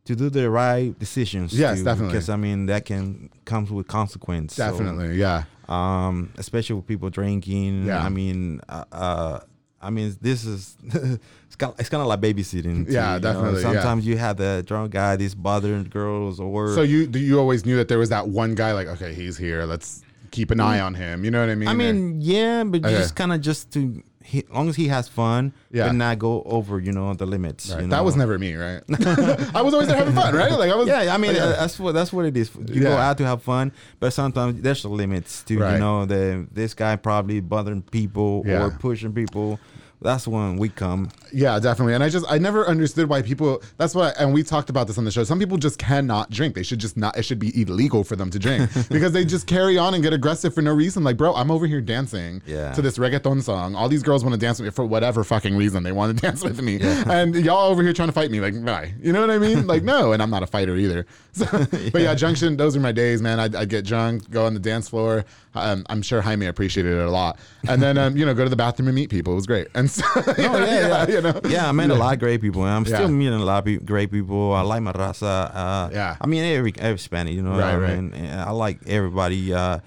[0.05, 1.53] to do the right decisions.
[1.53, 2.13] Yes, to- definitely.
[2.13, 4.55] Because I mean that can comes with consequence.
[4.55, 5.43] So, Definitely, yeah.
[5.67, 7.85] um, especially with people drinking.
[7.87, 8.03] Yeah.
[8.03, 9.39] I mean, uh, uh,
[9.81, 12.85] I mean, this is it's kind it's kind of like babysitting.
[12.87, 13.33] too, Yeah, you know?
[13.33, 13.71] definitely, yeah.
[13.73, 17.65] Sometimes you have the drunk guy, these bothering girls, or So you do you always
[17.65, 20.79] knew that there was that one guy like okay he's here let's keep an eye
[20.79, 22.95] on him you know what I mean I mean, yeah, but Okay.
[22.97, 25.87] just kind of just to, he, long as he has fun, Yeah.
[25.87, 27.71] but not go over, you know, the limits.
[27.71, 27.81] Right.
[27.83, 28.81] You that was never me right
[29.55, 31.79] I was always there having fun right like I was Yeah, I mean uh, that's
[31.79, 32.49] what that's what it is.
[32.67, 35.73] You go out to have fun, but sometimes there's limits to Right.
[35.73, 38.63] you know the this guy probably bothering people Yeah.
[38.63, 39.59] or pushing people.
[40.01, 41.09] That's when we come.
[41.31, 41.93] Yeah, definitely.
[41.93, 44.97] And I just I never understood why people that's why and we talked about this
[44.97, 45.23] on the show.
[45.23, 46.55] Some people just cannot drink.
[46.55, 49.45] They should just not it should be illegal for them to drink because they just
[49.47, 51.03] carry on and get aggressive for no reason.
[51.03, 52.73] Like, bro, I'm over here dancing Yeah.
[52.73, 53.75] to this reggaeton song.
[53.75, 56.21] All these girls want to dance with me for whatever fucking reason they want to
[56.27, 56.79] dance with me.
[56.81, 58.93] And y'all over here trying to fight me like, why?
[59.01, 59.67] You know what I mean?
[59.71, 61.05] Like, no, and I'm not a fighter either.
[61.33, 61.45] So,
[61.93, 63.39] but yeah, Junction, those are my days, man.
[63.39, 65.23] I'd, I'd get drunk, go on the dance floor.
[65.53, 67.37] Um, I'm sure Jaime appreciated it a lot.
[67.67, 69.33] And then, um, you know, go to the bathroom and meet people.
[69.33, 69.67] It was great.
[69.75, 71.39] And so, Oh yeah, yeah, you know?
[71.47, 71.67] yeah.
[71.69, 73.77] I met a lot of great people, and I'm still meeting a lot of pe-
[73.77, 74.53] great people.
[74.53, 75.51] I like my raza.
[75.53, 76.15] Uh, Yeah.
[76.19, 77.51] I mean every every Spanish, you know.
[77.57, 77.99] Right, I right.
[78.01, 79.53] mean, I like everybody.
[79.53, 79.79] Uh,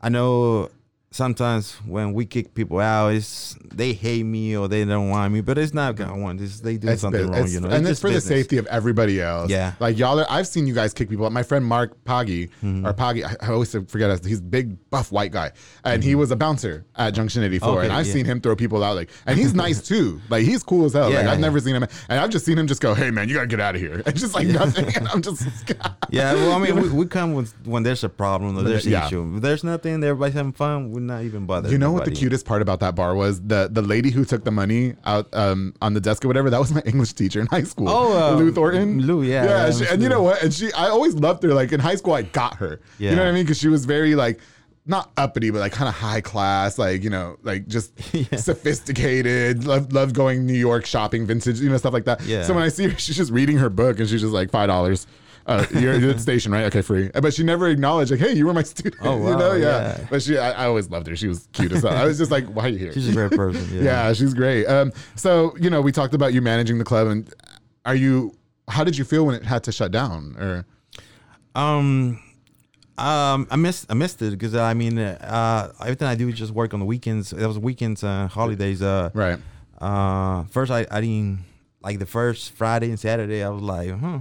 [0.00, 0.70] I know
[1.10, 5.40] sometimes when we kick people out, it's they hate me or they don't want me,
[5.40, 6.60] but it's not gonna want this.
[6.60, 7.68] They do It's something wrong, you know.
[7.68, 9.50] and it's just for the safety of everybody else.
[9.50, 9.72] Yeah.
[9.80, 10.20] like y'all.
[10.20, 11.24] Are, I've seen you guys kick people.
[11.26, 11.32] out.
[11.32, 12.86] My friend Mark Poggy Mm-hmm.
[12.86, 14.10] or Poggy, I, I always forget.
[14.10, 15.52] His, he's a big buff white guy,
[15.84, 17.76] and he was a bouncer at Junction 84, Mm-hmm.
[17.78, 18.12] Okay, and I've yeah.
[18.12, 18.96] seen him throw people out.
[18.96, 20.20] Like, and he's nice too.
[20.28, 21.10] Like he's cool as hell.
[21.10, 21.46] Yeah, like I've yeah.
[21.46, 23.60] never seen him, and I've just seen him just go, "Hey man, you gotta get
[23.60, 24.94] out of here," and just like nothing.
[24.96, 25.46] And I'm just,
[26.10, 28.92] Yeah, well, I mean, we, we come with when there's a problem or there's an
[28.94, 29.34] issue.
[29.36, 30.92] If there's nothing, everybody's having fun.
[30.98, 31.70] We're not even bothered.
[31.70, 33.40] You know what the cutest part about that bar was?
[33.40, 36.50] The the lady who took the money out um, on the desk or whatever.
[36.50, 37.88] That was my English teacher in high school.
[37.88, 39.00] Oh, uh, Lou Thornton.
[39.00, 39.66] Lou, yeah, yeah.
[39.66, 40.42] yeah, she- and you know what?
[40.42, 41.54] And she, I always loved her.
[41.54, 42.80] Like in high school, I got her.
[42.98, 43.44] You know what I mean?
[43.44, 44.40] Because she was very like.
[44.90, 47.92] Not uppity, but like kind of high class, like you know, like just
[48.38, 49.64] sophisticated.
[49.66, 52.22] Love, love going New York shopping, vintage, you know, stuff like that.
[52.22, 52.42] Yeah.
[52.44, 54.68] So when I see her, she's just reading her book, and she's just like five
[54.68, 55.06] dollars.
[55.48, 56.64] Uh, you're, you're at the station, right?
[56.66, 57.10] Okay, free.
[57.14, 58.96] But she never acknowledged, like, hey, you were my student.
[59.00, 59.98] Oh, you know, wow, yeah.
[59.98, 60.06] yeah.
[60.10, 61.16] But she, I, I always loved her.
[61.16, 61.92] She was cute as hell.
[61.92, 62.92] I was just like, why are you here?
[62.92, 63.66] She's a great person.
[63.78, 63.82] Yeah.
[64.08, 64.66] yeah, she's great.
[64.66, 67.32] Um, so you know, we talked about you managing the club, and
[67.86, 68.36] are you?
[68.68, 70.36] How did you feel when it had to shut down?
[70.38, 70.66] Or
[71.54, 72.20] Um,
[72.98, 76.52] um, I missed I missed it because I mean, uh, everything I do is just
[76.52, 77.30] work on the weekends.
[77.30, 78.82] That was weekends, uh, holidays.
[78.82, 79.38] Uh, right?
[79.80, 81.44] Uh, first I, I didn't
[81.80, 83.42] like the first Friday and Saturday.
[83.42, 84.18] I was like, huh,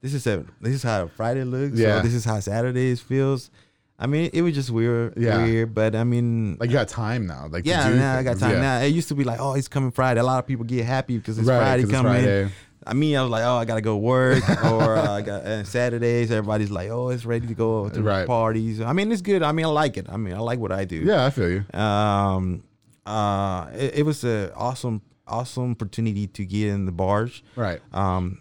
[0.00, 1.78] this is a this is how Friday looks.
[1.78, 2.00] Yeah.
[2.00, 3.50] This is how Saturdays feels.
[3.98, 5.14] I mean, it was just weird.
[5.18, 5.44] Yeah.
[5.44, 7.48] Weird, but I mean, Like you got time now.
[7.50, 8.52] Like yeah, now I got time.
[8.52, 8.60] Yeah.
[8.60, 10.20] Now it used to be like, oh, it's coming Friday.
[10.20, 12.12] A lot of people get happy because it's Right, Friday 'cause it's coming.
[12.12, 12.50] Friday.
[12.86, 15.66] I mean, I was like, oh, I gotta go work, or uh, I got and
[15.68, 16.30] Saturdays.
[16.30, 18.26] Everybody's like, oh, it's ready to go to Right.
[18.26, 18.80] parties.
[18.80, 19.42] I mean, it's good.
[19.42, 20.06] I mean, I like it.
[20.08, 20.96] I mean, I like what I do.
[20.96, 21.78] Yeah, I feel you.
[21.78, 22.64] Um,
[23.04, 27.42] uh, it, it was an awesome, awesome opportunity to get in the bars.
[27.54, 27.80] Right.
[27.92, 28.40] Um,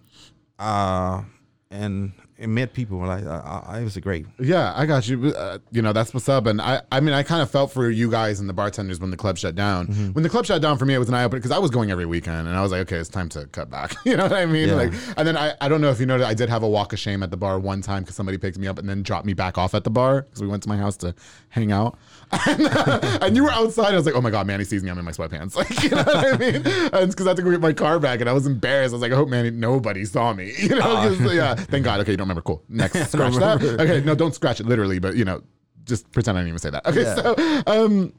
[0.57, 1.23] uh,
[1.71, 2.99] and, and met people.
[2.99, 4.25] Like, I, uh, it was a great.
[4.39, 5.28] Yeah, I got you.
[5.36, 6.45] Uh, you know, that's what's up.
[6.45, 9.12] And I, I mean, I kind of felt for you guys and the bartenders when
[9.12, 9.88] the club shut down.
[9.88, 10.12] Mm-hmm.
[10.13, 11.71] When the club shut down for me, it was an eye opener because I was
[11.71, 13.93] going every weekend, and I was like, okay, it's time to cut back.
[14.06, 14.69] you know what I mean?
[14.69, 14.75] Yeah.
[14.75, 16.69] Like, and then I, I don't know if you know that I did have a
[16.69, 19.04] walk of shame at the bar one time because somebody picked me up and then
[19.04, 21.13] dropped me back off at the bar because we went to my house to
[21.49, 21.97] hang out.
[22.47, 23.93] and, uh, and you were outside.
[23.93, 24.89] I was like, oh my god, Manny sees me.
[24.91, 25.56] I'm in my sweatpants.
[25.60, 26.56] Like, you know what I mean?
[26.93, 28.93] And because I had to go get my car back, and I was embarrassed.
[28.93, 30.54] I was like, I hope Manny nobody saw me.
[30.58, 30.82] You know?
[30.82, 31.56] 'Cause, yeah.
[31.56, 31.99] Thank God.
[32.02, 32.41] Okay, you don't remember.
[32.41, 32.63] Cool.
[32.69, 33.61] Next, scratch that.
[33.63, 35.41] Okay, no, don't scratch it literally, but you know,
[35.85, 36.85] just pretend I didn't even say that.
[36.85, 37.15] Okay, Yeah.
[37.15, 37.35] so
[37.67, 38.13] um.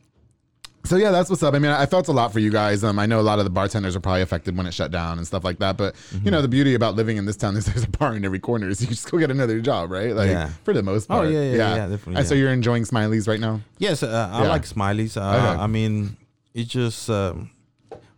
[0.86, 1.52] So yeah, that's what's up.
[1.52, 2.82] I mean, I felt a lot for you guys.
[2.82, 5.18] Um, I know a lot of the bartenders are probably affected when it shut down
[5.18, 5.76] and stuff like that.
[5.76, 6.24] But Mm-hmm.
[6.24, 8.38] you know, the beauty about living in this town is there's a bar in every
[8.38, 10.14] corner, so you just go get another job, right?
[10.14, 10.48] Like Yeah.
[10.64, 11.18] for the most part.
[11.18, 11.34] Oh, part.
[11.34, 13.60] yeah, yeah, yeah, definitely, And so you're enjoying Smileys right now.
[13.76, 14.48] Yes, uh, I Yeah.
[14.48, 15.18] like smileys.
[15.20, 15.62] Uh, Okay.
[15.62, 16.16] I mean,
[16.54, 17.10] it's just.
[17.10, 17.50] Um,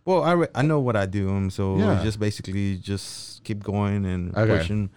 [0.05, 2.01] well, I, re- I know what I do, um, so Yeah.
[2.01, 4.57] just basically just keep going and Okay.
[4.57, 4.89] pushing.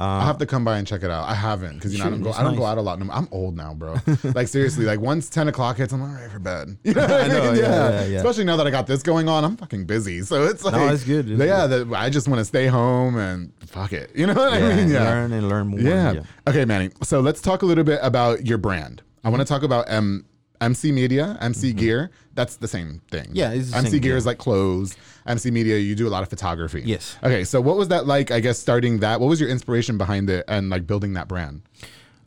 [0.00, 1.28] I'll Uh, have to come by and check it out.
[1.28, 2.32] I haven't because you know I don't go.
[2.32, 2.98] I don't go out a lot.
[2.98, 3.12] No.
[3.12, 3.96] I'm old now, bro.
[4.34, 6.78] like seriously, like once ten o'clock hits, I'm all right for bed.
[6.84, 7.60] You know I, I know, mean?
[7.60, 8.16] yeah, yeah, yeah.
[8.18, 10.22] Especially now that I got this going on, I'm fucking busy.
[10.22, 13.18] So it's like, no, it's good, it's yeah, the, I just want to stay home
[13.18, 14.10] and fuck it.
[14.16, 14.88] You know what yeah, I mean?
[14.88, 15.04] Yeah.
[15.04, 15.80] learn and learn more.
[15.80, 16.12] Yeah.
[16.12, 16.22] yeah.
[16.48, 16.90] Okay, Manny.
[17.02, 19.02] So let's talk a little bit about your brand.
[19.22, 20.24] I want to talk about um,
[20.60, 22.10] MC Media, MC Gear.
[22.34, 23.24] That's the same thing.
[23.32, 23.34] Mm-hmm.
[23.36, 24.18] Yeah, MC Gear yeah.
[24.18, 24.96] is like clothes.
[25.26, 26.82] MC Media, you do a lot of photography.
[26.84, 27.16] Yes.
[27.22, 28.30] Okay, so what was that like?
[28.30, 29.20] I guess starting that.
[29.20, 31.62] What was your inspiration behind it and like building that brand?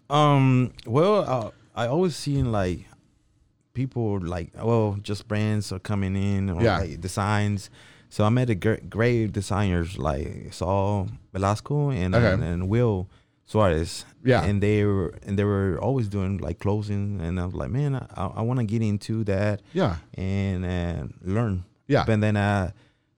[0.10, 0.74] Um.
[0.86, 2.86] Well, uh, I always seen like
[3.74, 6.80] people like well, just brands are coming in or Yeah.
[6.80, 7.70] like designs.
[8.10, 12.32] So I met a gr- great designers like Saul Velasco and Okay.
[12.34, 13.10] and, and Will
[13.46, 14.06] Suarez.
[14.24, 14.44] Yeah.
[14.44, 17.96] And they were and they were always doing like closing, and I was like, man,
[17.96, 19.62] I, I want to get into that.
[19.74, 19.98] Yeah.
[20.16, 21.66] And and learn.
[21.88, 22.06] Yeah.
[22.08, 22.72] and then uh,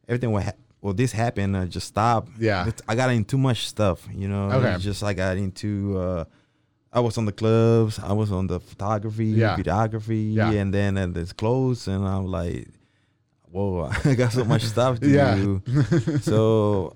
[0.08, 0.44] everything what.
[0.44, 1.58] Ha- well, this happened.
[1.58, 2.30] I just stopped.
[2.40, 2.68] Yeah.
[2.68, 4.08] It's- I got into too much stuff.
[4.14, 4.52] You know.
[4.52, 4.78] Okay.
[4.80, 5.98] Just I got into.
[5.98, 6.26] Uh,
[6.94, 8.00] I was on the clubs.
[8.00, 9.58] I was on the photography, Yeah.
[9.58, 10.52] videography, Yeah.
[10.52, 12.70] and then at this clothes, and I'm like,
[13.52, 15.62] whoa, I got so much stuff to do.
[16.22, 16.94] so,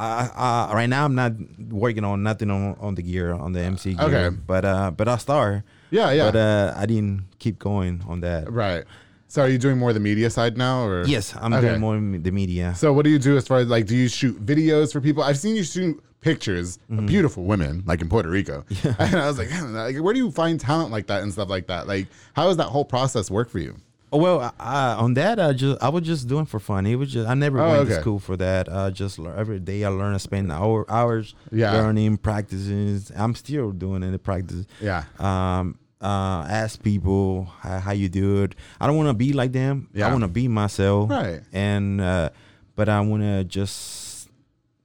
[0.00, 0.30] I,
[0.70, 1.32] I right now I'm not
[1.70, 4.36] working on nothing on, on the gear on the MC gear, Okay.
[4.46, 5.62] but uh, but I start.
[5.90, 6.30] Yeah, yeah.
[6.30, 8.50] But uh, I didn't keep going on that.
[8.50, 8.84] right.
[9.28, 11.68] So are you doing more of the media side now, or Yes, I'm Okay.
[11.68, 12.74] doing more the media.
[12.74, 15.22] So what do you do as far as like do you shoot videos for people?
[15.22, 16.98] I've seen you shoot pictures Mm-hmm.
[16.98, 18.64] of beautiful women like in Puerto Rico.
[18.82, 18.94] yeah.
[18.98, 21.68] And I was like, like, where do you find talent like that and stuff like
[21.68, 21.86] that?
[21.86, 23.76] Like how does that whole process work for you?
[24.12, 26.84] Oh, well, I, on that, I just I was just doing for fun.
[26.86, 27.94] It was just I never Oh, went okay.
[27.94, 28.68] to school for that.
[28.72, 30.14] I just lear- every day I learn.
[30.14, 31.72] I spend hour, hours Yeah.
[31.72, 33.12] learning, practices.
[33.16, 34.66] I'm still doing it, the practice.
[34.80, 35.04] Yeah.
[35.20, 35.78] Um.
[36.00, 36.42] Uh.
[36.48, 38.56] Ask people how, how you do it.
[38.80, 39.88] I don't want to be like them.
[39.94, 40.08] Yeah.
[40.08, 41.08] I want to be myself.
[41.10, 41.42] Right.
[41.52, 42.30] And uh,
[42.74, 44.28] but I want to just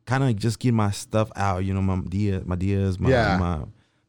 [0.05, 1.65] kind of just get my stuff out.
[1.65, 3.38] You know, my ideas, my ideas, my Yeah.
[3.39, 3.59] my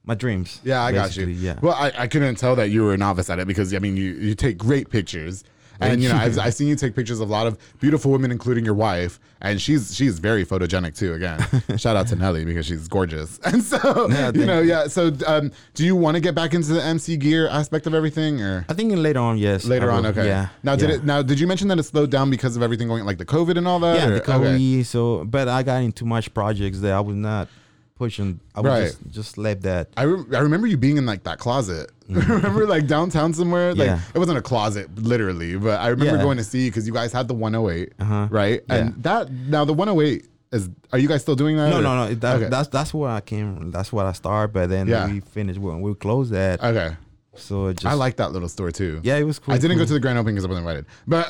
[0.07, 0.61] my dreams.
[0.65, 1.27] Yeah, I got you.
[1.27, 1.59] basically, Yeah.
[1.61, 3.97] Well, I, I couldn't tell that you were a novice at it because I mean
[3.97, 5.45] you you take great pictures.
[5.79, 8.31] And you know, I've, I've seen you take pictures of a lot of beautiful women,
[8.31, 11.13] including your wife, and she's she's very photogenic too.
[11.13, 11.39] Again,
[11.77, 13.39] shout out to Nelly because she's gorgeous.
[13.47, 14.87] And so you thank know, yeah.
[14.87, 18.41] So, um, do you want to get back into the MC gear aspect of everything,
[18.41, 19.67] or I think later on, yes.
[19.67, 20.05] later on?
[20.05, 20.11] will.
[20.11, 20.27] Okay.
[20.27, 20.49] Yeah.
[20.63, 20.95] Now, did yeah.
[20.97, 21.05] it?
[21.05, 23.59] Now, did you mention that it slowed down because of everything going like the COVID
[23.59, 23.97] and all that?
[23.97, 24.55] Yeah, or- the COVID.
[24.55, 24.83] okay.
[24.83, 27.49] So, but I got into much projects that I was not
[27.97, 28.39] pushing.
[28.55, 28.85] I would Right.
[28.87, 29.89] just just let that.
[29.97, 30.05] I, I
[30.41, 31.91] remember you being in like that closet.
[32.09, 33.75] remember like downtown somewhere?
[33.75, 33.97] Like Mm-hmm.
[34.01, 34.13] Yeah.
[34.15, 36.23] it wasn't a closet literally, but I remember Yeah.
[36.23, 38.29] going to see you because you guys had the 108, Uh-huh.
[38.31, 38.61] right?
[38.69, 40.69] And that now the 108 is.
[40.93, 41.71] Are you guys still doing that?
[41.71, 42.15] No, or- no, no.
[42.15, 42.49] That, okay.
[42.49, 43.71] That's that's where I came.
[43.73, 44.53] That's what I started.
[44.53, 45.07] But then Yeah.
[45.11, 46.63] we finished when we closed that.
[46.63, 46.97] okay.
[47.39, 49.01] So just I like that little store too.
[49.03, 49.55] Yeah, it was cool.
[49.55, 51.29] I didn't go to the grand opening because I wasn't invited, but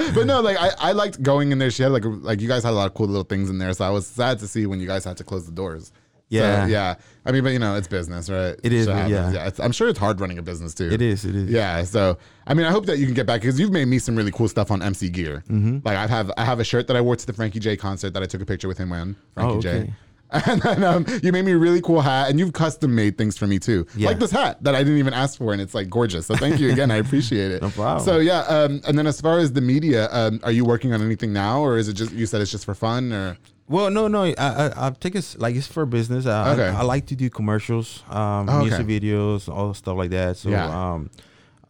[0.14, 1.70] but no, like I, I liked going in there.
[1.70, 3.72] She had like like you guys had a lot of cool little things in there,
[3.72, 5.92] so I was sad to see when you guys had to close the doors.
[6.30, 6.66] So, Yeah.
[6.66, 6.94] yeah.
[7.24, 8.54] I mean, but you know, it's business, right?
[8.62, 9.06] It is, yeah.
[9.08, 9.50] yeah.
[9.60, 10.90] I'm sure it's hard running a business too.
[10.92, 11.24] It is.
[11.24, 11.48] It is.
[11.50, 13.98] Yeah, so I mean, I hope that you can get back because you've made me
[13.98, 15.42] some really cool stuff on MC Gear.
[15.48, 15.78] Mm-hmm.
[15.86, 18.12] Like I have, I have a shirt that I wore to the Frankie J concert
[18.12, 19.92] that I took a picture with him in Frankie Oh, J.
[20.32, 20.50] okay.
[20.52, 23.36] And then um, you made me a really cool hat, and you've custom made things
[23.38, 24.08] for me too, Yeah.
[24.08, 26.26] like this hat that I didn't even ask for, and it's like gorgeous.
[26.26, 27.62] So thank you again, I appreciate it.
[27.68, 28.04] No problem.
[28.04, 31.02] So yeah, um, and then as far as the media, um, are you working on
[31.02, 33.36] anything now, or is it just you said it's just for fun, or
[33.68, 34.22] Well, no, no.
[34.24, 36.24] I, I, I take it like it's for business.
[36.26, 36.68] I, Okay.
[36.68, 40.36] I, I like to do commercials, um, Oh, music videos, all stuff like that.
[40.38, 40.64] So, Yeah.
[40.94, 41.10] um,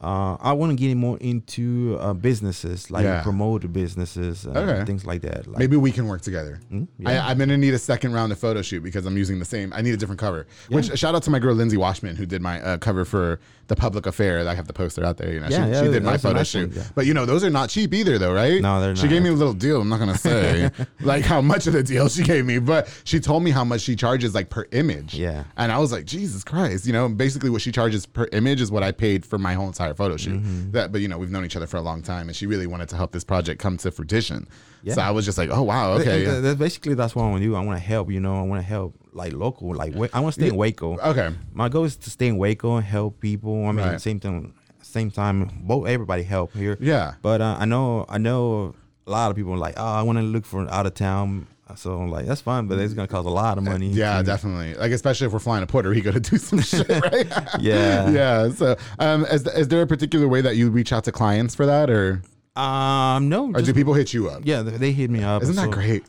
[0.01, 3.23] uh, I want to get more into uh, businesses, like Yeah.
[3.23, 4.85] promote businesses, and Okay.
[4.85, 5.47] things like that.
[5.49, 6.61] Like, Maybe we can work together.
[6.69, 6.85] Hmm?
[6.99, 7.27] yeah.
[7.27, 9.73] I, I'm gonna need a second round of photo shoot because I'm using the same.
[9.73, 10.47] I need a different cover.
[10.69, 13.77] Which shout out to my girl Lindsay Washman who did my uh, cover for the
[13.77, 14.49] Public Affair.
[14.49, 15.33] I have the poster out there.
[15.33, 16.69] You know, Yeah, she, yeah, she did my photo nice shoot.
[16.71, 16.85] one, yeah.
[16.95, 18.63] But you know, those are not cheap either, though, right?
[18.63, 19.09] No, they're She not.
[19.09, 19.81] She gave me a little deal.
[19.81, 23.19] I'm not gonna say like how much of the deal she gave me, but she
[23.21, 25.15] told me how much she charges like per image.
[25.15, 25.45] Yeah.
[25.57, 28.71] And I was like, Jesus Christ, you know, basically what she charges per image is
[28.71, 30.35] what I paid for my whole entire photo shoot.
[30.43, 30.71] Mm-hmm.
[30.73, 32.67] That, but you know, we've known each other for a long time, and she really
[32.67, 34.49] wanted to help this project come to fruition.
[34.83, 34.95] Yeah.
[34.95, 36.05] So I was just like, oh wow, okay.
[36.25, 37.55] th- th- that's basically that's what I want to do.
[37.57, 38.11] I want to help.
[38.11, 39.75] You know, I want to help like local.
[39.75, 40.99] Like I want to stay in Waco.
[40.99, 41.31] Okay.
[41.53, 43.67] My goal is to stay in Waco and help people.
[43.67, 44.01] I mean, Right.
[44.01, 46.77] same time, same time, both everybody help here.
[46.81, 47.15] Yeah.
[47.23, 48.75] But uh, I know, I know
[49.07, 51.47] a lot of people are like, oh, I want to look for out of town.
[51.77, 53.89] So I'm like, that's fine, but it's gonna cost a lot of money.
[53.89, 54.75] Yeah, definitely.
[54.75, 57.27] Like especially if we're flying to Puerto Rico to do some shit, right?
[57.61, 58.09] Yeah.
[58.11, 58.49] yeah.
[58.51, 61.67] So, um, is, is there a particular way that you reach out to clients for
[61.67, 62.23] that, or
[62.57, 63.47] Um, no.
[63.51, 64.43] or just- do people hit you up?
[64.45, 65.43] yeah, they hit me up.
[65.43, 66.05] Isn't that so- great?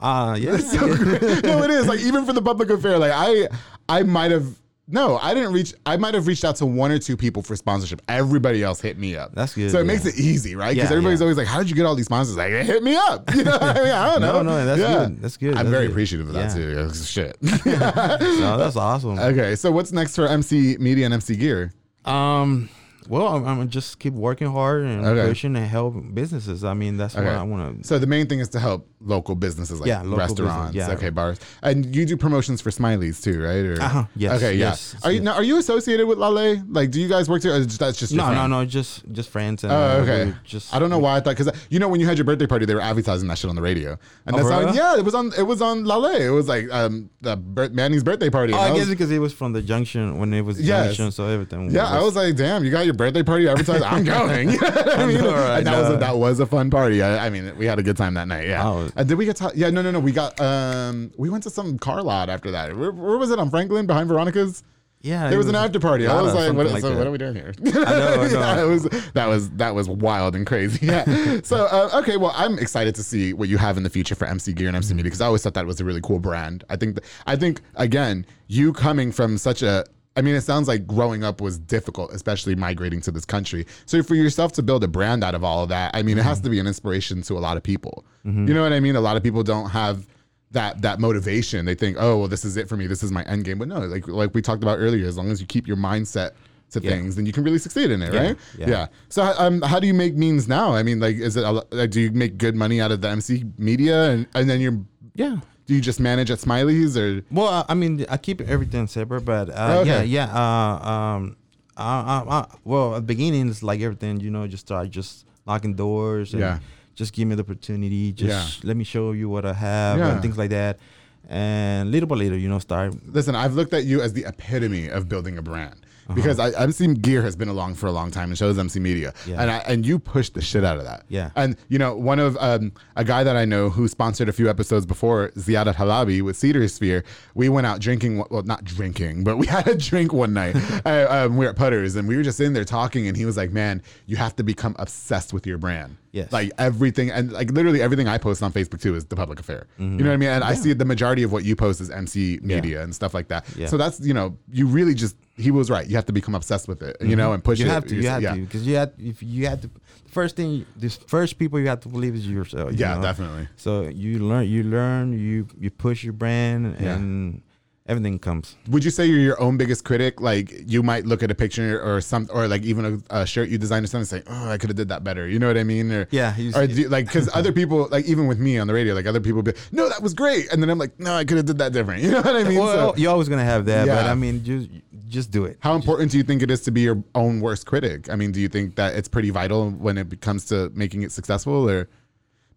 [0.00, 0.56] Uh, yeah.
[0.58, 1.44] So great.
[1.44, 1.86] no, it is.
[1.86, 3.48] Like even for the public affair, like I,
[3.88, 4.46] I might have.
[4.92, 5.72] No, I didn't reach.
[5.86, 8.02] I might have reached out to one or two people for sponsorship.
[8.08, 9.34] Everybody else hit me up.
[9.34, 9.86] That's good, So it yeah.
[9.86, 10.74] makes it easy, right?
[10.74, 11.24] Because Yeah, everybody's yeah.
[11.24, 13.28] always like, "How did you get all these sponsors?" Like, they hit me up.
[13.34, 14.32] You know, I mean, I don't know.
[14.32, 15.22] No, no, that's good.
[15.22, 15.48] That's good.
[15.50, 15.92] I'm That's very good.
[15.92, 16.92] appreciative of that too.
[17.04, 17.36] Shit.
[17.64, 19.18] No, that's awesome.
[19.18, 21.72] okay, so what's next for MC Media and MC Gear?
[22.04, 22.68] Um,
[23.08, 25.28] well, I'm, I'm just keep working hard and Okay.
[25.28, 26.64] pushing and help businesses.
[26.64, 27.24] I mean, that's Okay.
[27.24, 27.86] what I want to.
[27.88, 30.94] So the main thing is to help local businesses like Yeah, local restaurants, business, yeah.
[30.96, 33.64] okay, bars, and you do promotions for Smileys too, right?
[33.64, 34.54] Or, Uh-huh, yes, Okay.
[34.54, 34.66] Yeah.
[34.70, 35.24] yes, Are you yes.
[35.24, 35.34] now?
[35.34, 36.62] Are you associated with Lale?
[36.68, 37.64] Like, do you guys work together?
[37.64, 38.50] That's just No, no, friend?
[38.52, 39.64] no, just just friends.
[39.64, 40.24] And, Oh, uh, okay.
[40.26, 42.24] we Just I don't know why I thought because you know when you had your
[42.26, 44.96] birthday party, they were advertising that shit on the radio, and Oh, that's how, yeah,
[44.98, 46.04] it was on it was on Lale.
[46.06, 47.36] It was like um the
[47.72, 48.52] Manny's birthday party.
[48.52, 50.86] Oh, I I guess was- because it was from the junction when it was Yes.
[50.96, 51.70] junction, so everything.
[51.70, 53.82] yeah, I was like, damn, you got your birthday party advertised.
[53.82, 54.50] I'm going.
[54.60, 55.16] You I mean?
[55.18, 55.58] know, right?
[55.58, 57.02] and that was a, that was a fun party.
[57.02, 58.46] I, I mean, we had a good time that night.
[58.46, 58.66] Yeah.
[58.66, 58.89] Oh.
[58.96, 59.52] And did we get to?
[59.54, 60.00] Yeah, no, no, no.
[60.00, 62.76] We got um, we went to some car lot after that.
[62.76, 64.62] Where, where was it on Franklin behind Veronica's?
[65.02, 65.30] yeah.
[65.30, 66.06] There was an after party.
[66.06, 67.54] I was like, what, like so what are we doing here?
[67.58, 67.84] know, I
[68.28, 68.28] know.
[68.30, 68.82] Yeah, was
[69.14, 70.86] that was that was wild and crazy.
[70.90, 71.40] Yeah.
[71.42, 74.26] so uh, okay, well, I'm excited to see what you have in the future for
[74.26, 76.64] MC Gear and MC Media because I always thought that was a really cool brand.
[76.68, 79.84] I think th- I think again, you coming from such a
[80.16, 83.64] I mean, it sounds like growing up was difficult, especially migrating to this country.
[83.86, 86.24] So for yourself to build a brand out of all of that, I mean, it
[86.24, 88.04] has to be an inspiration to a lot of people.
[88.24, 88.96] You know what I mean?
[88.96, 90.06] A lot of people don't have
[90.50, 91.64] that that motivation.
[91.64, 92.86] They think, oh, well, this is it for me.
[92.88, 93.58] This is my end game.
[93.58, 96.32] But no, like like we talked about earlier, as long as you keep your mindset
[96.72, 96.90] to Yeah.
[96.90, 98.36] things, then you can really succeed in it, Yeah, right?
[98.58, 98.86] yeah.
[99.08, 100.74] So um, how do you make means now?
[100.74, 103.08] I mean, like, is it a like, do you make good money out of the
[103.08, 104.78] MC media, and and then you're
[105.14, 105.36] Yeah.
[105.70, 109.50] Do you just manage at Smiley's or Well, I- mean, I keep everything separate, but
[109.50, 110.04] uh, Oh, Okay.
[110.06, 110.34] yeah, yeah.
[110.34, 111.36] Uh, um,
[111.76, 111.84] I,
[112.26, 115.74] I, I, well, at the beginning, it's like everything, you know, just start just locking
[115.74, 116.58] doors and Yeah.
[116.96, 118.12] just give me the opportunity.
[118.12, 120.10] Just let me show you what I have Yeah.
[120.10, 120.80] and things like that.
[121.28, 122.92] And little by little, you know, start.
[123.06, 123.36] listen?
[123.36, 125.76] I've looked at you as the epitome of building a brand.
[126.14, 129.12] Because I, MC Gear has been along for a long time and shows MC Media,
[129.26, 129.40] Yeah.
[129.42, 131.04] and I, and you pushed the shit out of that.
[131.08, 131.30] Yeah.
[131.36, 134.48] And you know, one of um, a guy that I know who sponsored a few
[134.48, 137.04] episodes before, Ziad Halabi with Cedar Sphere.
[137.34, 138.24] We went out drinking.
[138.30, 140.56] Well, not drinking, but we had a drink one night.
[140.86, 143.24] uh, um, we were at Putters, and we were just in there talking, and he
[143.24, 146.32] was like, "Man, you have to become obsessed with your brand." Yes.
[146.32, 149.68] Like everything, and like literally everything I post on Facebook too is the public affair.
[149.78, 150.28] You know what I mean?
[150.30, 153.28] And I see the majority of what you post is MC Media and stuff like
[153.28, 153.46] that.
[153.56, 153.68] Yeah.
[153.68, 155.86] So that's you know, you really just he was right.
[155.86, 157.16] You have to become obsessed with it, you mm-hmm.
[157.18, 157.70] know, and push you it.
[157.70, 158.34] have to, you have yeah.
[158.34, 159.68] to, because you have if you have to.
[159.68, 162.72] The first thing, this first people you have to believe is yourself.
[162.72, 163.02] you Yeah, know?
[163.02, 163.48] definitely.
[163.56, 167.42] So you learn, you learn, you you push your brand, and
[167.90, 168.56] everything comes.
[168.68, 170.20] Would you say you're your own biggest critic?
[170.20, 173.48] Like you might look at a picture or some, or like even a, a shirt
[173.50, 175.48] you designed or something, and say, "Oh, I could have did that better." You know
[175.48, 175.90] what I mean?
[175.92, 178.72] Or Yeah, you or do, like because other people, like even with me on the
[178.74, 181.24] radio, like other people be, "No, that was great," and then I'm like, "No, I
[181.24, 182.58] could have did that different." You know what I mean?
[182.58, 184.10] well, So- you're always gonna have that, but Yeah.
[184.12, 184.68] I mean, just
[185.08, 185.58] just do it.
[185.60, 188.08] How important do you think it is to be your own worst critic?
[188.08, 191.10] I mean, do you think that it's pretty vital when it comes to making it
[191.12, 191.88] successful, or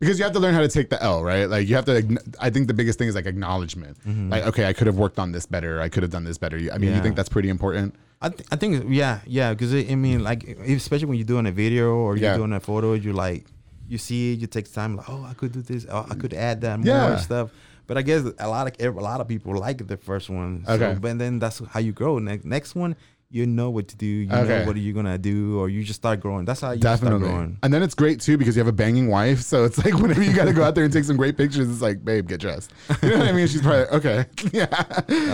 [0.04, 1.46] because you have to learn how to take the L, right?
[1.50, 1.96] Like you have to.
[2.40, 3.98] I think the biggest thing is like acknowledgment.
[4.34, 5.80] Like, okay, I could have worked on this better.
[5.82, 6.58] I could have done this better.
[6.58, 7.04] I mean, you Mm-hmm.
[7.04, 7.96] Think that's pretty important?
[8.22, 11.52] I, th- I think yeah yeah because I mean like especially when you're doing a
[11.52, 12.38] video or you're Yeah.
[12.38, 13.44] doing a photo you like
[13.90, 16.34] you see it you take time like oh I could do this oh, I could
[16.34, 17.18] add that more Yeah.
[17.18, 17.50] stuff
[17.86, 20.94] but I guess a lot of a lot of people like the first one Okay.
[20.94, 22.96] so, but then that's how you grow next next one
[23.34, 24.48] you know what to do you Okay.
[24.60, 27.20] know what are you're gonna do or you just start growing that's how you Definitely.
[27.22, 29.42] start growing And then it's great too because you have a banging wife.
[29.42, 31.68] So it's like whenever you got to go out there and take some great pictures,
[31.70, 32.72] it's like, babe, get dressed.
[33.02, 33.48] You know what I mean?
[33.48, 34.26] She's probably okay.
[34.54, 34.68] Yeah.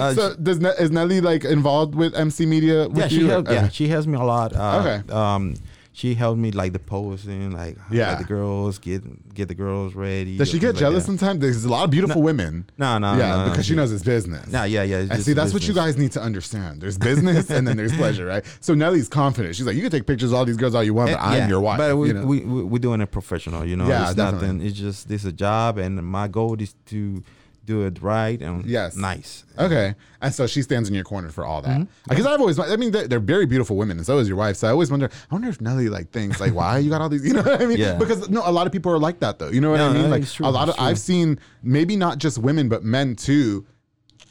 [0.02, 2.88] Uh, so does Ne- is Nelly like involved with MC Media?
[2.88, 3.20] With yeah you?
[3.20, 4.98] she helped yeah she helps me a lot uh, Okay.
[5.14, 5.56] um
[6.00, 8.10] she helped me like the posing like Yeah.
[8.12, 9.02] like the girls get
[9.34, 11.12] get the girls ready Does she get jealous that.
[11.12, 11.40] sometimes?
[11.42, 12.54] There's a lot of beautiful women.
[12.78, 14.48] no no yeah, no, because she knows it's business.
[14.50, 14.98] Yeah, yeah, yeah.
[15.12, 16.80] And see, that's what you guys need to understand.
[16.82, 18.44] There's business and then there's pleasure, right?
[18.62, 19.56] So Nelly's confident.
[19.56, 21.24] She's like, you can take pictures of all these girls all you want, but Eh,
[21.32, 21.78] I'm yeah, your wife.
[21.80, 22.26] But we, you know?
[22.26, 23.88] we, we, we're doing it professional, you know.
[23.88, 24.48] Yeah, it's definitely.
[24.48, 24.68] nothing.
[24.68, 27.24] It's just, this is a job, and my goal is to
[27.70, 28.96] do it right and Yes.
[28.98, 29.46] nice.
[29.58, 29.94] Okay.
[30.22, 31.78] And so she stands in your corner for all that.
[31.80, 32.10] Mm-hmm.
[32.10, 34.56] Because I've always, I mean, they're, they're very beautiful women, and so is your wife.
[34.58, 37.10] So I always wonder, I wonder if Nelly like thinks like, why you got all
[37.10, 37.78] these, you know what I mean?
[37.78, 37.96] Yeah.
[37.96, 39.50] Because no, a lot of people are like that though.
[39.50, 40.02] You know what I mean?
[40.04, 40.84] no, Like true, a lot of true.
[40.86, 43.66] I've seen maybe not just women, but men too,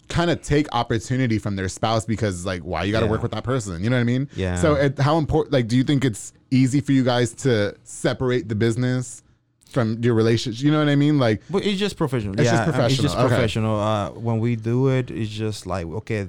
[0.08, 3.10] kind of take opportunity from their spouse because like, why you got to Yeah.
[3.12, 3.82] work with that person?
[3.84, 4.28] You know what I mean?
[4.34, 4.56] Yeah.
[4.56, 5.52] So it, how important?
[5.52, 9.22] Like, do you think it's easy for you guys to separate the business
[9.68, 10.64] from your relationship?
[10.64, 11.18] You know what I mean?
[11.18, 12.34] Like, But it's just professional.
[12.34, 13.34] It's yeah, just mean, It's just professional, okay.
[13.34, 13.80] professional.
[13.80, 16.28] Uh, when we do it, it's just like, okay,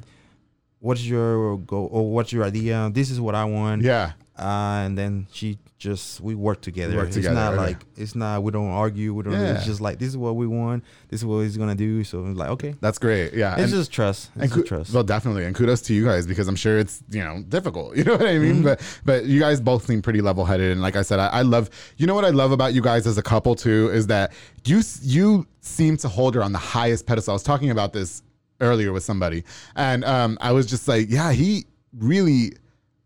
[0.79, 2.89] what's your goal or what's your idea?
[2.93, 3.81] This is what I want.
[3.81, 4.13] yeah.
[4.37, 6.97] Uh, and then she just we work together.
[6.97, 7.61] Work it's together, not okay.
[7.63, 9.13] like it's not we don't argue.
[9.13, 9.33] We don't.
[9.33, 9.55] Yeah.
[9.55, 10.83] It's just like this is what we want.
[11.07, 12.03] This is what he's gonna do.
[12.03, 13.33] So it's like okay, That's great.
[13.33, 13.53] Yeah.
[13.53, 14.29] it's And- just trust.
[14.35, 14.93] And It's ku- just trust.
[14.93, 17.95] Well, definitely, and kudos to you guys because I'm sure it's you know difficult.
[17.99, 18.55] You know what I mean?
[18.55, 18.63] Mm-hmm.
[18.63, 21.41] But but you guys both seem pretty level headed, and like I said, I, I
[21.41, 21.69] love.
[21.97, 24.33] You know what I love about you guys as a couple too is that
[24.65, 27.31] you you seem to hold her on the highest pedestal.
[27.31, 28.21] I was talking about this
[28.61, 29.45] earlier with somebody,
[29.77, 31.65] and um, I was just like, yeah, he
[31.97, 32.53] really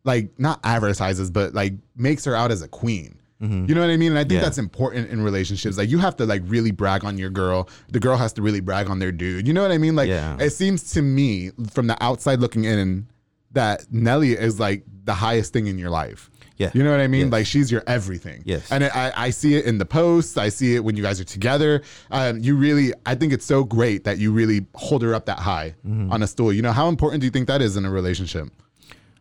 [0.03, 3.19] like not advertises, but like makes her out as a queen.
[3.41, 4.13] You know what I mean?
[4.13, 4.35] And I think Mm-hmm.
[4.37, 4.41] Yeah.
[4.43, 5.77] that's important in relationships.
[5.77, 7.67] Like you have to like really brag on your girl.
[7.89, 9.45] The girl has to really brag on their dude.
[9.45, 9.97] You know what I mean?
[9.97, 10.37] Like Yeah.
[10.39, 13.05] it seems to me from the outside looking in
[13.51, 16.31] that Nelly is like the highest thing in your life.
[16.55, 16.71] Yeah.
[16.73, 17.31] You know what I mean?
[17.31, 18.43] Like she's your everything.
[18.45, 18.71] Yes.
[18.71, 20.37] And I, I see it in the posts.
[20.37, 21.81] I see it when you guys are together.
[22.11, 25.39] Um, you really, I think it's so great that you really hold her up that
[25.39, 26.13] high Mm-hmm.
[26.13, 26.53] on a stool.
[26.53, 28.47] You know, how important do you think that is in a relationship?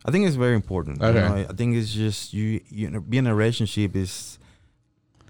[0.04, 1.00] I think it's very important.
[1.02, 1.20] Okay.
[1.22, 2.60] You know, I think it's just you.
[2.68, 4.38] You know, being in a relationship is,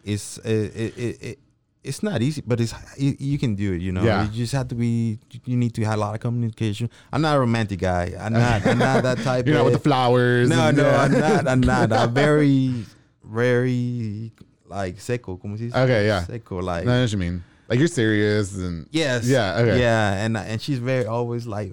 [0.04, 1.38] is uh, it, it, it,
[1.84, 3.80] it's not easy, but it's you, you can do it.
[3.82, 4.24] You know, Yeah.
[4.24, 5.18] you just have to be.
[5.44, 6.88] You need to have a lot of communication.
[7.12, 8.14] I'm not a romantic guy.
[8.18, 8.64] I'm not.
[8.66, 9.46] I'm not that type.
[9.46, 10.48] You're not with the flowers.
[10.48, 11.02] No, no, yeah.
[11.02, 11.48] I'm not.
[11.48, 11.92] I'm not.
[12.00, 12.84] I'm very,
[13.24, 14.32] very
[14.68, 15.36] like seco.
[15.36, 15.76] Como se dice?
[15.76, 16.24] Okay, yeah.
[16.24, 16.82] Seco, like.
[16.82, 17.44] I know what you mean.
[17.68, 19.26] Like you're serious and Yes.
[19.26, 19.80] Yeah, okay.
[19.80, 21.72] Yeah, and and she's very always like,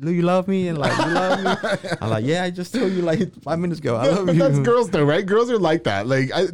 [0.00, 1.70] "Do you love me?" And like, "You love me?"
[2.00, 3.96] I'm like, "Yeah, I just told you like five minutes ago.
[3.96, 5.24] I love but you." that's girls though, right?
[5.24, 6.06] Girls are like that.
[6.06, 6.46] Like I,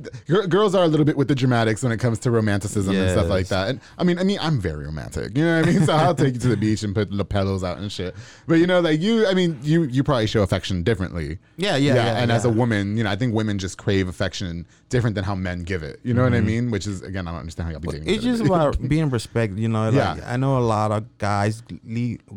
[0.47, 3.29] girls are a little bit with the dramatics when it comes to romanticism and stuff
[3.29, 3.69] like that.
[3.69, 5.37] And I mean, I mean, I'm very romantic.
[5.37, 5.85] You know what I mean?
[5.85, 8.15] So I'll take you to the beach and put pillows out and shit.
[8.47, 11.39] But you know, like you, I mean, you you probably show affection differently.
[11.57, 14.67] Yeah, yeah, yeah, and as a woman, you know, I think women just crave affection
[14.89, 16.01] different than how men give it.
[16.03, 16.71] You know what I mean?
[16.71, 18.07] Which is again, I don't understand how y'all be dating.
[18.07, 18.15] Mm-hmm.
[18.15, 19.79] It's just about being respect, you know.
[19.89, 20.33] Like Yeah.
[20.33, 21.63] I know a lot of guys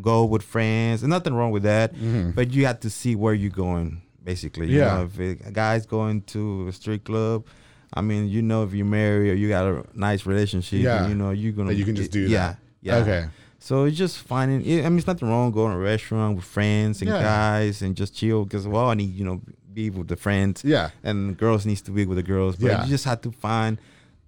[0.02, 1.90] go with friends, and nothing wrong with that.
[2.36, 4.68] But you have to see where you're going, basically.
[4.68, 4.90] You Mm-hmm.
[5.20, 5.28] Yeah.
[5.28, 7.46] know, if a guy's going to a street club,
[7.94, 11.08] I mean, you know, if you're married or you got a nice relationship, Yeah.
[11.10, 12.58] you know, you're gonna That you can just do yeah, that.
[12.82, 12.96] Yeah.
[13.04, 13.24] Okay.
[13.60, 14.60] So it's just finding.
[14.86, 17.22] I mean, it's nothing wrong going to a restaurant with friends and Yeah.
[17.22, 19.42] guys and just chill because well, I need you know
[19.74, 20.64] be with the friends.
[20.66, 20.90] Yeah.
[21.04, 22.56] and girls needs to be with the girls.
[22.56, 22.84] But Yeah.
[22.84, 23.78] you just have to find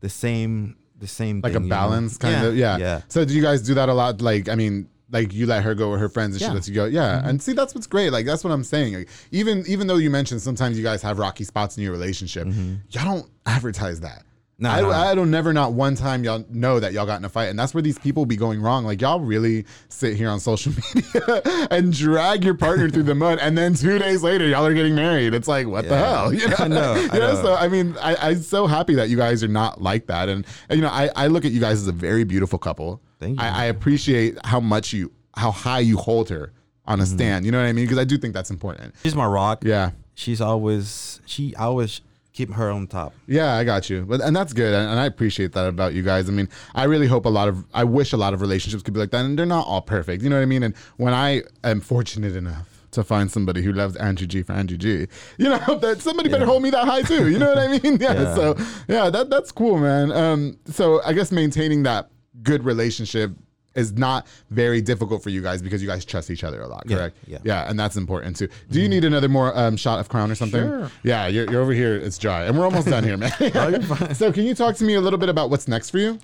[0.01, 1.75] the same the same like thing, a you know?
[1.75, 2.77] balance kind Yeah, of yeah.
[2.77, 3.01] yeah.
[3.09, 5.73] so do you guys do that a lot like i mean like you let her
[5.75, 6.49] go with her friends and she Yeah.
[6.49, 6.55] Mm-hmm.
[6.55, 6.85] lets you go.
[6.85, 7.27] Yeah.
[7.27, 8.11] And see that's what's great.
[8.11, 8.95] Like that's what i'm saying.
[8.95, 12.47] Like, even even though you mentioned sometimes you guys have rocky spots in your relationship
[12.89, 14.19] y'all don't advertise that.
[14.19, 14.27] Mm-hmm.
[14.59, 14.91] No, I, no.
[14.91, 17.45] I don't never not one time y'all know that y'all got in a fight.
[17.45, 18.85] And that's where these people be going wrong.
[18.85, 21.41] Like y'all really sit here on social media
[21.71, 23.39] and drag your partner through the mud.
[23.41, 25.33] And then two days later y'all are getting married.
[25.33, 26.31] It's like what the hell?
[26.33, 27.41] You know, I know, I You know, know.
[27.41, 30.45] so I mean, I, I'm so happy that you guys are not like that, and,
[30.69, 33.01] and, you know, I, I look at you guys as a very beautiful couple.
[33.23, 33.45] Thank you.
[33.45, 36.51] I, I appreciate how much you, how high you hold her
[36.85, 37.45] on a stand.
[37.45, 37.85] You know what I mean?
[37.85, 38.93] Because I do think that's important.
[39.03, 39.63] She's my rock.
[39.63, 42.01] Yeah, She's always she I always
[42.33, 43.13] keep her on top.
[43.27, 44.05] yeah, I got you.
[44.05, 46.27] But and that's good, and, and I appreciate that about you guys.
[46.29, 48.93] I mean, I really hope a lot of, I wish a lot of relationships could
[48.93, 50.21] be like that, and they're not all perfect.
[50.23, 50.63] You know what I mean?
[50.63, 52.69] And when I am fortunate enough.
[52.93, 55.07] To find somebody who loves Andrew G for Andrew G,
[55.39, 57.27] you know that somebody better hold me that high too.
[57.27, 57.97] You know what I mean?
[57.99, 58.13] Yeah.
[58.13, 58.35] Yeah.
[58.35, 58.55] So
[58.87, 60.11] yeah, that that's cool, man.
[60.11, 62.09] Um, so I guess maintaining that
[62.41, 63.31] good relationship
[63.75, 66.87] is not very difficult for you guys because you guys trust each other a lot,
[66.87, 67.17] correct?
[67.25, 67.39] yeah.
[67.43, 68.47] Yeah, and that's important too.
[68.69, 70.61] Do you need another more um, shot of crown or something?
[70.61, 70.91] Sure.
[71.03, 71.95] Yeah, you're, you're over here.
[71.95, 73.31] It's dry, and we're almost done here, man.
[74.15, 76.19] so can you talk to me a little bit about what's next for you?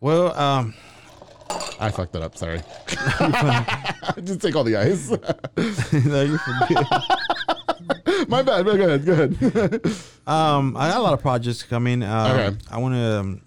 [0.00, 0.74] Well, um,
[1.80, 2.36] I fucked that up.
[2.36, 2.60] Sorry.
[4.24, 5.10] Just take all the ice.
[6.06, 8.28] no, you forget.
[8.28, 8.64] My bad.
[8.64, 9.04] Go ahead.
[9.04, 9.84] Go ahead.
[10.26, 12.02] Um, I got a lot of projects coming.
[12.02, 12.56] Um, Okay.
[12.70, 13.42] I want to um,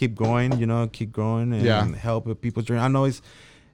[0.00, 0.50] keep going.
[0.60, 1.84] You know, keep growing and Yeah.
[2.08, 2.80] help people dream.
[2.80, 3.20] I know it's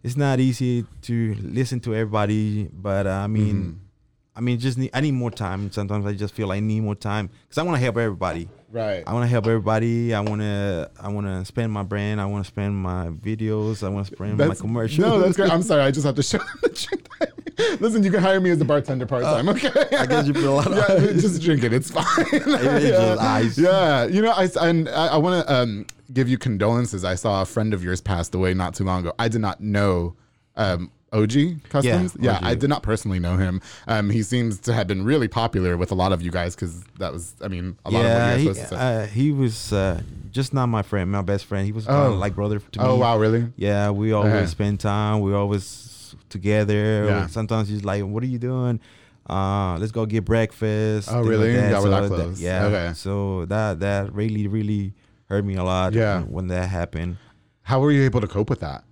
[0.07, 1.15] it's not easy to
[1.59, 3.83] listen to everybody, but uh, I mean, Mm-hmm.
[4.39, 5.73] I mean, just need I need more time.
[5.73, 8.45] Sometimes I just feel I need more time because I want to help everybody.
[8.71, 9.03] right.
[9.07, 10.13] I want to help everybody.
[10.13, 12.21] I want to I want to spend my brand.
[12.21, 13.83] I want to spend my videos.
[13.83, 14.99] I want to spend my commercials.
[15.09, 15.51] No, that's great.
[15.57, 15.83] I'm sorry.
[15.89, 17.09] I just have to show the truth.
[17.81, 19.49] Listen, you can hire me as a bartender part time.
[19.49, 19.71] okay.
[19.97, 21.73] I guess you put a lot of yeah, just drink it.
[21.73, 22.05] It's fine.
[22.33, 22.79] Yeah.
[22.81, 23.59] just ice.
[23.59, 27.05] Yeah, you know, I and I, I want to um, give you condolences.
[27.05, 29.13] I saw a friend of yours passed away not too long ago.
[29.19, 30.15] I did not know
[30.57, 31.33] um, OG
[31.71, 32.17] Customs.
[32.21, 32.45] Yeah, OG.
[32.45, 33.61] I did not personally know him.
[33.87, 36.83] Um, he seems to have been really popular with a lot of you guys because
[36.99, 39.03] that was, I mean, a lot yeah, of what he, you're supposed to say.
[39.03, 40.01] uh, he was uh,
[40.31, 41.65] just not my friend, my best friend.
[41.65, 41.93] He was Oh.
[41.93, 42.85] kind of like brother to me.
[42.85, 43.47] oh wow, really?
[43.57, 44.47] Yeah, we always Okay.
[44.47, 45.21] spend time.
[45.21, 45.65] We always
[46.29, 47.05] together.
[47.07, 47.27] Yeah.
[47.27, 48.81] Sometimes he's like, "What are you doing?
[49.29, 51.55] Uh, let's go get breakfast." Oh, really?
[51.55, 52.41] Y'all were that So close.
[52.41, 52.67] yeah.
[52.67, 52.93] Okay.
[52.95, 54.95] So that that really really
[55.29, 55.93] hurt me a lot.
[55.93, 56.21] Yeah.
[56.21, 57.17] When, when that happened.
[57.63, 58.85] How were you able to cope with that?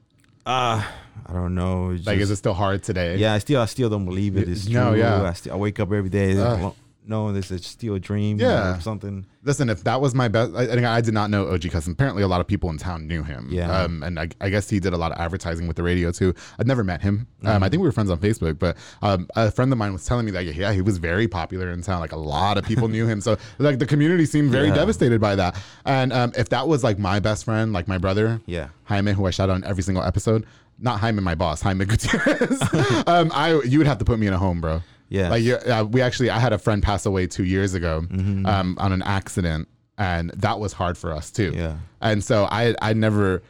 [0.47, 0.85] Uh
[1.27, 1.91] I don't know.
[1.91, 3.17] It's Like, is it still hard today?
[3.17, 4.49] Yeah, I still I still don't believe it.
[4.49, 4.99] It's no, true.
[4.99, 5.23] yeah.
[5.23, 6.37] I, still, I wake up every day.
[6.37, 6.75] Ugh.
[7.07, 8.39] No, this is still a dream.
[8.41, 8.77] Yeah.
[8.79, 9.27] or something.
[9.43, 11.93] Listen, if that was my best, I, I I did not know OG Custom.
[11.93, 13.49] Apparently, a lot of people in town knew him.
[13.51, 13.71] Yeah.
[13.71, 16.33] Um, and I, I guess he did a lot of advertising with the radio too.
[16.59, 17.27] I'd never met him.
[17.43, 17.63] Um, Mm-hmm.
[17.65, 20.25] I think we were friends on Facebook, but um, a friend of mine was telling
[20.25, 22.01] me that yeah, he was very popular in town.
[22.01, 23.21] Like a lot of people knew him.
[23.21, 24.75] So like the community seemed very Yeah.
[24.77, 25.57] devastated by that.
[25.85, 28.69] And um, if that was like my best friend, like my brother, Yeah.
[28.85, 30.47] Jaime, who I shout out in every single episode.
[30.79, 32.61] Not Jaime, my boss, Jaime Gutierrez.
[33.07, 34.81] um, I you would have to put me in a home, bro.
[35.09, 35.31] Yes.
[35.31, 38.47] Like uh, we actually, I had a friend pass away two years ago Mm-hmm.
[38.47, 41.53] um, on an accident, and that was hard for us too.
[41.55, 41.77] Yeah.
[42.01, 43.43] And so I, I never,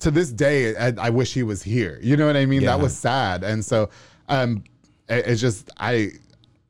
[0.00, 1.98] to this day, I, I wish he was here.
[2.02, 2.62] You know what I mean?
[2.62, 2.76] Yeah.
[2.76, 3.42] That was sad.
[3.42, 3.90] And so,
[4.28, 4.62] um,
[5.08, 6.10] it, it's just I,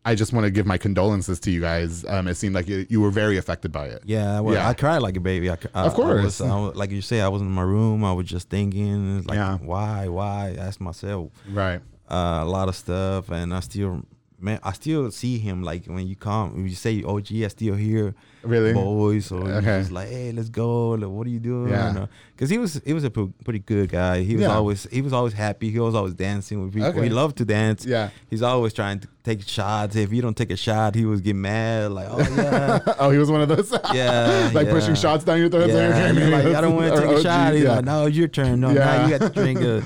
[0.05, 2.05] I just want to give my condolences to you guys.
[2.07, 4.03] Um, it seemed like you, you were very affected by it.
[4.07, 4.67] Yeah, well, Yeah.
[4.67, 5.51] I cried like a baby.
[5.51, 6.41] I, I- Of course.
[6.41, 8.05] I was, was- like you say, I was in my room.
[8.05, 9.59] I was just thinking, like, Yeah.
[9.59, 10.55] why, why?
[10.57, 11.81] I asked myself Right.
[12.09, 14.03] uh, a lot of stuff, and I still,
[14.41, 15.63] man, I still see him.
[15.63, 18.73] Like when you come, when you say oh, OG, I still hear Really?
[18.73, 19.81] boys, or Okay.
[19.81, 20.91] just like, hey, let's go.
[20.91, 21.71] Like, what are you doing?
[21.71, 22.07] Yeah.
[22.35, 24.23] Because he was, he was a pretty good guy.
[24.23, 24.55] He was Yeah.
[24.55, 25.71] always, he was always happy.
[25.71, 26.89] He was always dancing with people.
[26.91, 27.03] Okay.
[27.05, 27.85] He loved to dance.
[27.85, 28.11] Yeah.
[28.31, 29.97] He's always trying to take shots.
[29.97, 31.91] If you don't take a shot, he was getting mad.
[31.91, 32.79] Like, oh yeah.
[33.01, 33.73] oh, he was one of those.
[33.93, 34.73] Yeah, like yeah.
[34.73, 35.69] pushing shots down your throat.
[35.69, 37.55] Yeah, like, I don't want to take a OG, shot.
[37.55, 38.61] He's like, no, it's your turn.
[38.61, 38.85] No, Yeah.
[38.85, 39.85] now you got to drink it.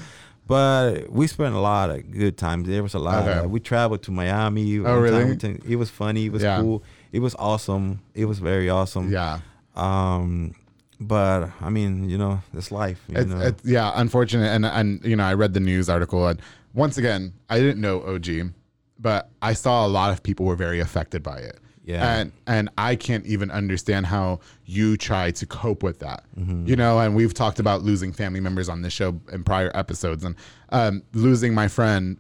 [0.53, 2.69] But we spent a lot of good times.
[2.69, 3.23] There was a lot.
[3.27, 3.39] Okay.
[3.45, 4.79] Of, we traveled to Miami.
[4.81, 5.39] Oh, really?
[5.67, 6.27] It was funny.
[6.27, 6.61] It was Yeah.
[6.61, 6.83] cool.
[7.11, 8.01] It was awesome.
[8.15, 9.11] It was very awesome.
[9.11, 9.41] Yeah.
[9.75, 10.55] Um,
[11.01, 13.01] but I mean, you know, it's life.
[13.09, 13.41] You It's, know?
[13.41, 14.49] it's yeah, unfortunate.
[14.55, 16.39] And and you know, I read the news article, and
[16.75, 18.53] once again, I didn't know OG,
[18.99, 21.59] but I saw a lot of people were very affected by it.
[21.85, 22.17] Yeah.
[22.19, 26.25] And and I can't even understand how you try to cope with that.
[26.39, 26.67] Mm-hmm.
[26.69, 30.25] You know, and we've talked about losing family members on this show in prior episodes,
[30.25, 30.37] and
[30.71, 32.19] um, losing my friend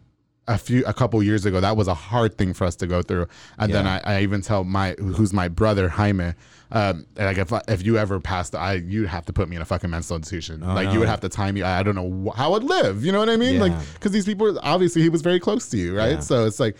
[0.48, 3.00] a few a couple years ago that was a hard thing for us to go
[3.00, 3.28] through.
[3.58, 6.34] And then I, I even tell my who's my brother Jaime
[6.72, 9.64] um like if if you ever passed I you'd have to put me in a
[9.64, 10.60] fucking mental institution.
[10.60, 13.04] Like you would Oh, have to time me I, I don't know how I'd live
[13.04, 13.60] you know what I mean?
[13.60, 16.14] Like because these people obviously he was very close to you right?
[16.14, 16.20] Yeah.
[16.20, 16.74] so it's like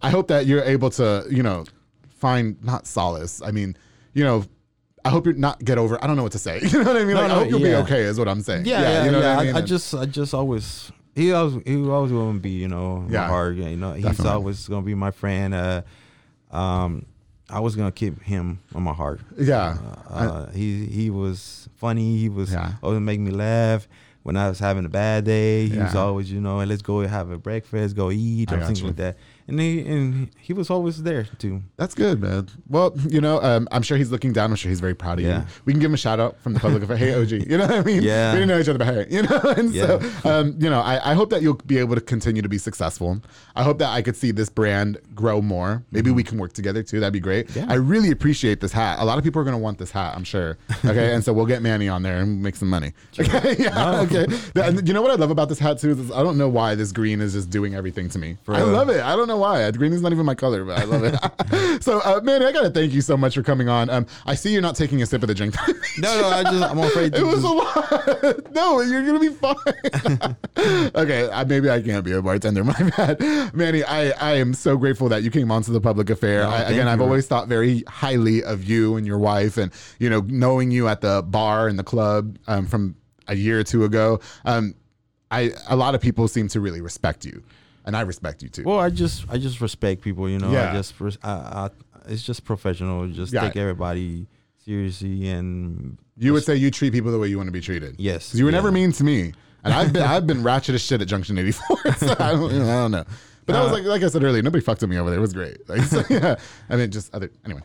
[0.00, 1.66] I hope that you're able to you know
[2.24, 3.70] find not solace I mean
[4.18, 4.38] you know
[5.04, 6.96] I hope you're not get over I don't know what to say you know what
[7.02, 9.04] I mean No, like I hope you'll be okay is what I'm saying Yeah, yeah,
[9.06, 9.30] you know yeah.
[9.36, 10.66] what I, I mean I just, I just always,
[11.18, 13.56] he always, he always gonna be, you know, Yeah, my heart.
[13.56, 14.30] You know, he's definitely.
[14.36, 15.52] always gonna be my friend.
[15.62, 15.82] Uh,
[16.50, 17.04] um,
[17.50, 19.20] I was gonna keep him on my heart.
[19.38, 19.76] yeah
[20.08, 22.08] Uh, he he was funny.
[22.24, 22.72] He was Yeah.
[22.82, 23.82] always make me laugh.
[24.22, 27.28] When I was having a bad day, he was always, you know, let's go have
[27.30, 28.86] a breakfast, go eat, or you.
[28.86, 29.16] like that.
[29.48, 31.62] And he and he was always there too.
[31.76, 32.48] That's good, man.
[32.68, 34.50] Well, you know, um, I'm sure he's looking down.
[34.50, 35.30] I'm sure he's very proud of you.
[35.30, 35.46] Yeah.
[35.64, 36.82] We can give him a shout out from the public.
[36.82, 37.30] Of, hey, OG.
[37.50, 38.02] You know what I mean?
[38.12, 38.32] Yeah.
[38.32, 39.40] We didn't know each other, but hey, you know.
[39.56, 40.30] And so, Yeah.
[40.38, 43.20] um, you know, I, I hope that you'll be able to continue to be successful.
[43.54, 45.84] I hope that I could see this brand grow more.
[45.90, 47.00] Maybe we can work together too.
[47.00, 47.48] That'd be great.
[47.48, 47.58] Mm-hmm.
[47.60, 47.66] Yeah.
[47.68, 48.98] I really appreciate this hat.
[48.98, 50.14] A lot of people are going to want this hat.
[50.16, 50.56] I'm sure.
[50.84, 52.92] Okay, and so we'll get Manny on there and make some money.
[53.18, 53.54] Okay.
[53.58, 54.00] yeah.
[54.00, 54.26] Okay.
[54.56, 56.74] And you know what I love about this hat too is I don't know why
[56.74, 58.36] this green is just doing everything to me.
[58.48, 59.00] I love it.
[59.00, 59.70] I don't know why.
[59.72, 61.82] Green is not even my color, but I love it.
[61.82, 63.90] so, uh, Manny, I gotta thank you so much for coming on.
[63.90, 65.54] Um, I see you're not taking a sip of the drink.
[65.98, 68.52] No, no, I just I'm afraid to It was just- a lot.
[68.52, 70.36] No, you're gonna be fine.
[70.94, 72.64] okay, I, maybe I can't be a bartender.
[72.64, 73.82] My bad, Manny.
[73.84, 76.42] I, I am so grateful that you came onto the public affair.
[76.44, 80.08] No, I, again, I've always thought very highly of you and your wife, and you
[80.10, 82.96] know, knowing you at the bar and the club um, from
[83.28, 84.20] a year or two ago.
[84.44, 84.74] Um,
[85.30, 87.42] I a lot of people seem to really respect you,
[87.84, 88.62] and I respect you too.
[88.64, 90.50] Well, I just I just respect people, you know.
[90.50, 90.70] Yeah.
[90.70, 91.70] I just I, I,
[92.06, 93.06] it's just professional.
[93.08, 93.42] Just Yeah.
[93.42, 94.26] take everybody
[94.64, 97.96] seriously and You would say you treat people the way you want to be treated.
[97.98, 98.56] Yes, you were yeah.
[98.58, 99.32] never mean to me,
[99.64, 101.76] and I've been I've been ratchet as shit at Junction 84.
[101.96, 103.04] So I don't, you know, I don't know.
[103.44, 105.18] But that was Uh, like like I said earlier, nobody fucked with me over there.
[105.18, 105.58] It was great.
[105.68, 106.36] Like, so, yeah,
[106.70, 107.62] I mean, just other anyway.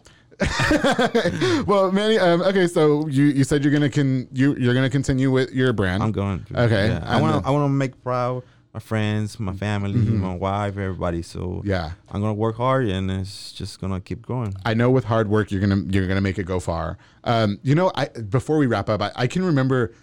[1.65, 2.18] well, Manny.
[2.20, 5.74] Um, okay, so you, you said you're gonna con you you're gonna continue with your
[5.74, 6.03] brand.
[6.03, 6.43] I'm going.
[6.45, 7.03] To, Okay, yeah.
[7.05, 8.43] I want I want to make proud
[8.78, 11.23] my friends, my family, my wife, everybody.
[11.23, 11.67] So Mm-hmm.
[11.69, 11.93] Yeah.
[12.09, 14.53] I'm gonna work hard and it's just gonna keep growing.
[14.65, 16.99] I know with hard work you're gonna you're gonna make it go far.
[17.23, 19.95] Um, you know, I before we wrap up, I, I can remember,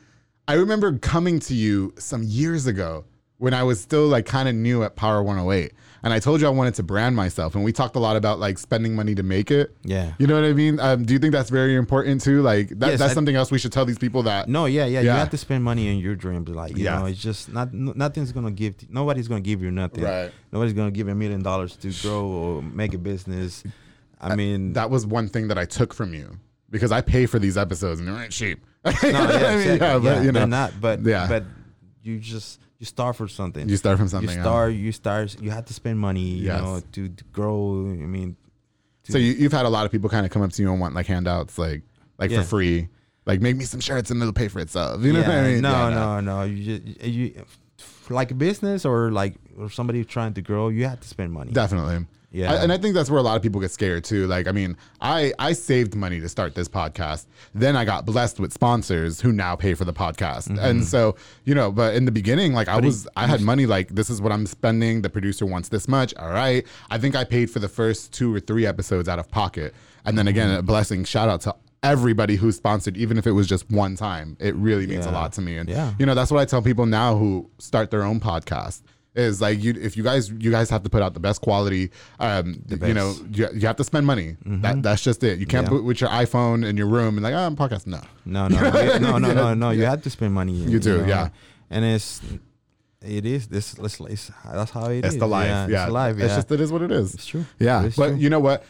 [0.49, 3.05] I remember coming to you some years ago
[3.39, 5.72] when I was still like kind of new at Power 108,
[6.05, 8.39] and I told you I wanted to brand myself, and we talked a lot about
[8.39, 9.75] like spending money to make it.
[9.83, 10.13] Yeah.
[10.19, 10.79] You know what I mean?
[10.79, 12.43] Um, do you think that's very important too?
[12.43, 14.49] Like that, Yes, that's I- something else we should tell these people that.
[14.49, 16.49] No, yeah, yeah, You have to spend money in your dreams.
[16.49, 17.01] Like you Yeah.
[17.01, 18.75] know, it's just not nothing's gonna give.
[18.91, 20.05] nobody's gonna give you nothing.
[20.05, 20.31] Right.
[20.53, 23.65] Nobody's gonna give you a million dollars to grow or make a business.
[24.21, 26.39] I mean, That was one thing that I took from you
[26.71, 28.65] because I pay for these episodes and they're cheap.
[28.85, 29.77] no, I yeah, mean, exactly.
[29.79, 30.73] yeah, but yeah, you know, they're not.
[30.81, 31.27] But yeah.
[31.29, 31.45] but
[32.03, 33.66] you just you start for something.
[33.66, 34.43] You start from something, You yeah.
[34.43, 34.74] start.
[34.74, 35.41] You start.
[35.41, 36.20] You have to spend money.
[36.20, 37.87] You know, to, to grow.
[37.87, 38.37] I mean,
[39.05, 40.78] So you, you've had a lot of people kind of come up to you and
[40.78, 41.80] want like handouts, like
[42.18, 42.43] like Yeah.
[42.43, 42.89] for free,
[43.24, 45.03] like make me some shirts and it'll pay for itself.
[45.03, 45.62] You know yeah, what I mean?
[45.62, 46.43] No, Yeah, no, no.
[46.43, 47.45] You just you
[48.11, 50.68] like a business or like or somebody trying to grow.
[50.68, 51.53] You have to spend money.
[51.53, 52.05] Definitely.
[52.35, 52.53] Yeah.
[52.53, 54.26] I- and I think that's where a lot of people get scared too.
[54.26, 57.26] Like, I mean, I I saved money to start this podcast.
[57.55, 60.49] Then I got blessed with sponsors who now pay for the podcast.
[60.49, 60.59] Mm-hmm.
[60.59, 61.14] And so,
[61.45, 63.66] you know, but in the beginning, like I was, I had money.
[63.66, 65.03] Like, this is what I'm spending.
[65.03, 66.12] The producer wants this much.
[66.16, 66.66] All right.
[66.91, 69.72] I think I paid for the first two or three episodes out of pocket.
[70.05, 70.59] And then again, Mm-hmm.
[70.59, 71.05] a blessing.
[71.05, 71.55] Shout out to
[71.85, 74.37] everybody who sponsored, even if it was just one time.
[74.41, 75.59] It really means a lot to me.
[75.59, 75.93] And Yeah.
[75.99, 78.80] you know, that's what I tell people now who start their own podcast
[79.15, 81.91] is like you if you guys you guys have to put out the best quality
[82.19, 85.67] um you know you, you have to spend money that that's just it you can't
[85.67, 85.75] Mm-hmm.
[85.75, 85.79] Yeah.
[85.81, 88.59] put with your iphone in your room and like oh, i'm podcasting no No, no,
[88.61, 89.71] no, no, no, no, no.
[89.79, 90.53] You have to spend money.
[90.53, 91.29] You do, yeah.
[91.71, 92.21] And it's
[93.01, 93.75] it is this.
[93.79, 95.21] It's, it's that's how it it's is.
[95.21, 96.17] the life yeah, it's life.
[96.19, 97.45] Yeah, it's just it is what it is It's true.
[97.59, 98.17] yeah It's but true.
[98.17, 98.65] you know what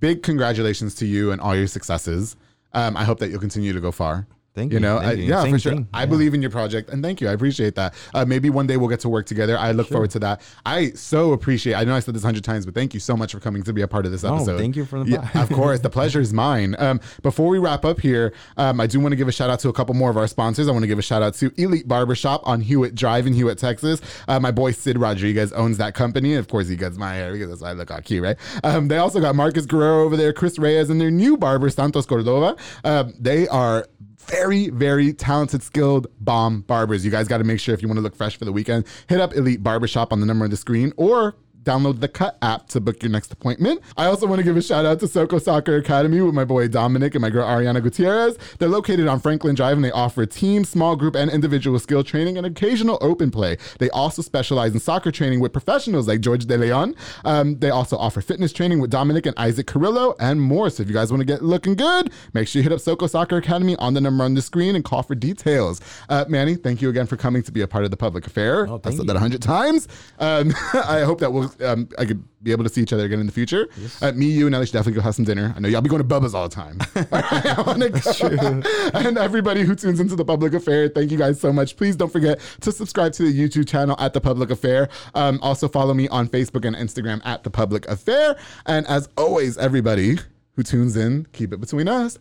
[0.00, 2.36] big congratulations to you and all your successes
[2.74, 4.26] um i hope that you'll continue to go far
[4.58, 5.24] Thank you you, know, I, you.
[5.24, 5.72] yeah, Same for sure.
[5.72, 6.06] thing, I yeah.
[6.06, 7.28] believe in your project, and thank you.
[7.28, 7.94] I appreciate that.
[8.12, 9.56] Uh, maybe one day we'll get to work together.
[9.56, 10.40] I look forward to that.
[10.66, 11.74] I so appreciate.
[11.74, 13.72] I know I said this hundred times, but thank you so much for coming to
[13.72, 14.58] be a part of this episode.
[14.58, 16.74] thank you for the- Yeah, of course, the pleasure is mine.
[16.78, 19.60] Um, before we wrap up here, um, I do want to give a shout out
[19.60, 20.68] to a couple more of our sponsors.
[20.68, 23.58] I want to give a shout out to Elite Barbershop on Hewitt Drive in Hewitt,
[23.58, 24.00] Texas.
[24.26, 26.34] Uh, my boy Sid Rodriguez owns that company.
[26.34, 28.36] Of course, he gets my hair because that's why I look all cute, right?
[28.64, 32.06] Um, they also got Marcus Guerrero over there, Chris Reyes, and their new barber Santos
[32.06, 32.56] Cordova.
[32.84, 33.86] Um, they are
[34.28, 37.04] very, very talented, skilled bomb barbers.
[37.04, 38.84] You guys got to make sure if you want to look fresh for the weekend,
[39.08, 41.36] hit up Elite Barbershop on the number on the screen or
[41.68, 43.82] download the Cut app to book your next appointment.
[43.96, 46.66] I also want to give a shout out to Soko Soccer Academy with my boy
[46.68, 48.38] Dominic and my girl Ariana Gutierrez.
[48.58, 52.38] They're located on Franklin Drive and they offer team, small group, and individual skill training
[52.38, 53.58] and occasional open play.
[53.78, 56.94] They also specialize in soccer training with professionals like George De Leon.
[57.26, 60.70] Um, they also offer fitness training with Dominic and Isaac Carrillo and more.
[60.70, 63.06] So if you guys want to get looking good, make sure you hit up Soko
[63.06, 65.82] Soccer Academy on the number on the screen and call for details.
[66.08, 68.66] Uh, Manny, thank you again for coming to be a part of the public affair.
[68.68, 69.04] Oh, I said you.
[69.04, 69.86] that a hundred times.
[70.18, 73.20] Um, I hope that we'll um, I could be able to see each other again
[73.20, 73.68] in the future.
[74.00, 75.52] Uh, me, you, and Nelly should definitely go have some dinner.
[75.56, 76.78] I know y'all be going to Bubba's all the time.
[77.12, 78.62] I wanna go.
[78.94, 81.76] and everybody who tunes into the public affair, thank you guys so much.
[81.76, 84.88] Please don't forget to subscribe to the YouTube channel at the Public Affair.
[85.14, 88.36] Um, also follow me on Facebook and Instagram at the Public Affair.
[88.66, 90.18] And as always, everybody
[90.56, 92.18] who tunes in, keep it between us.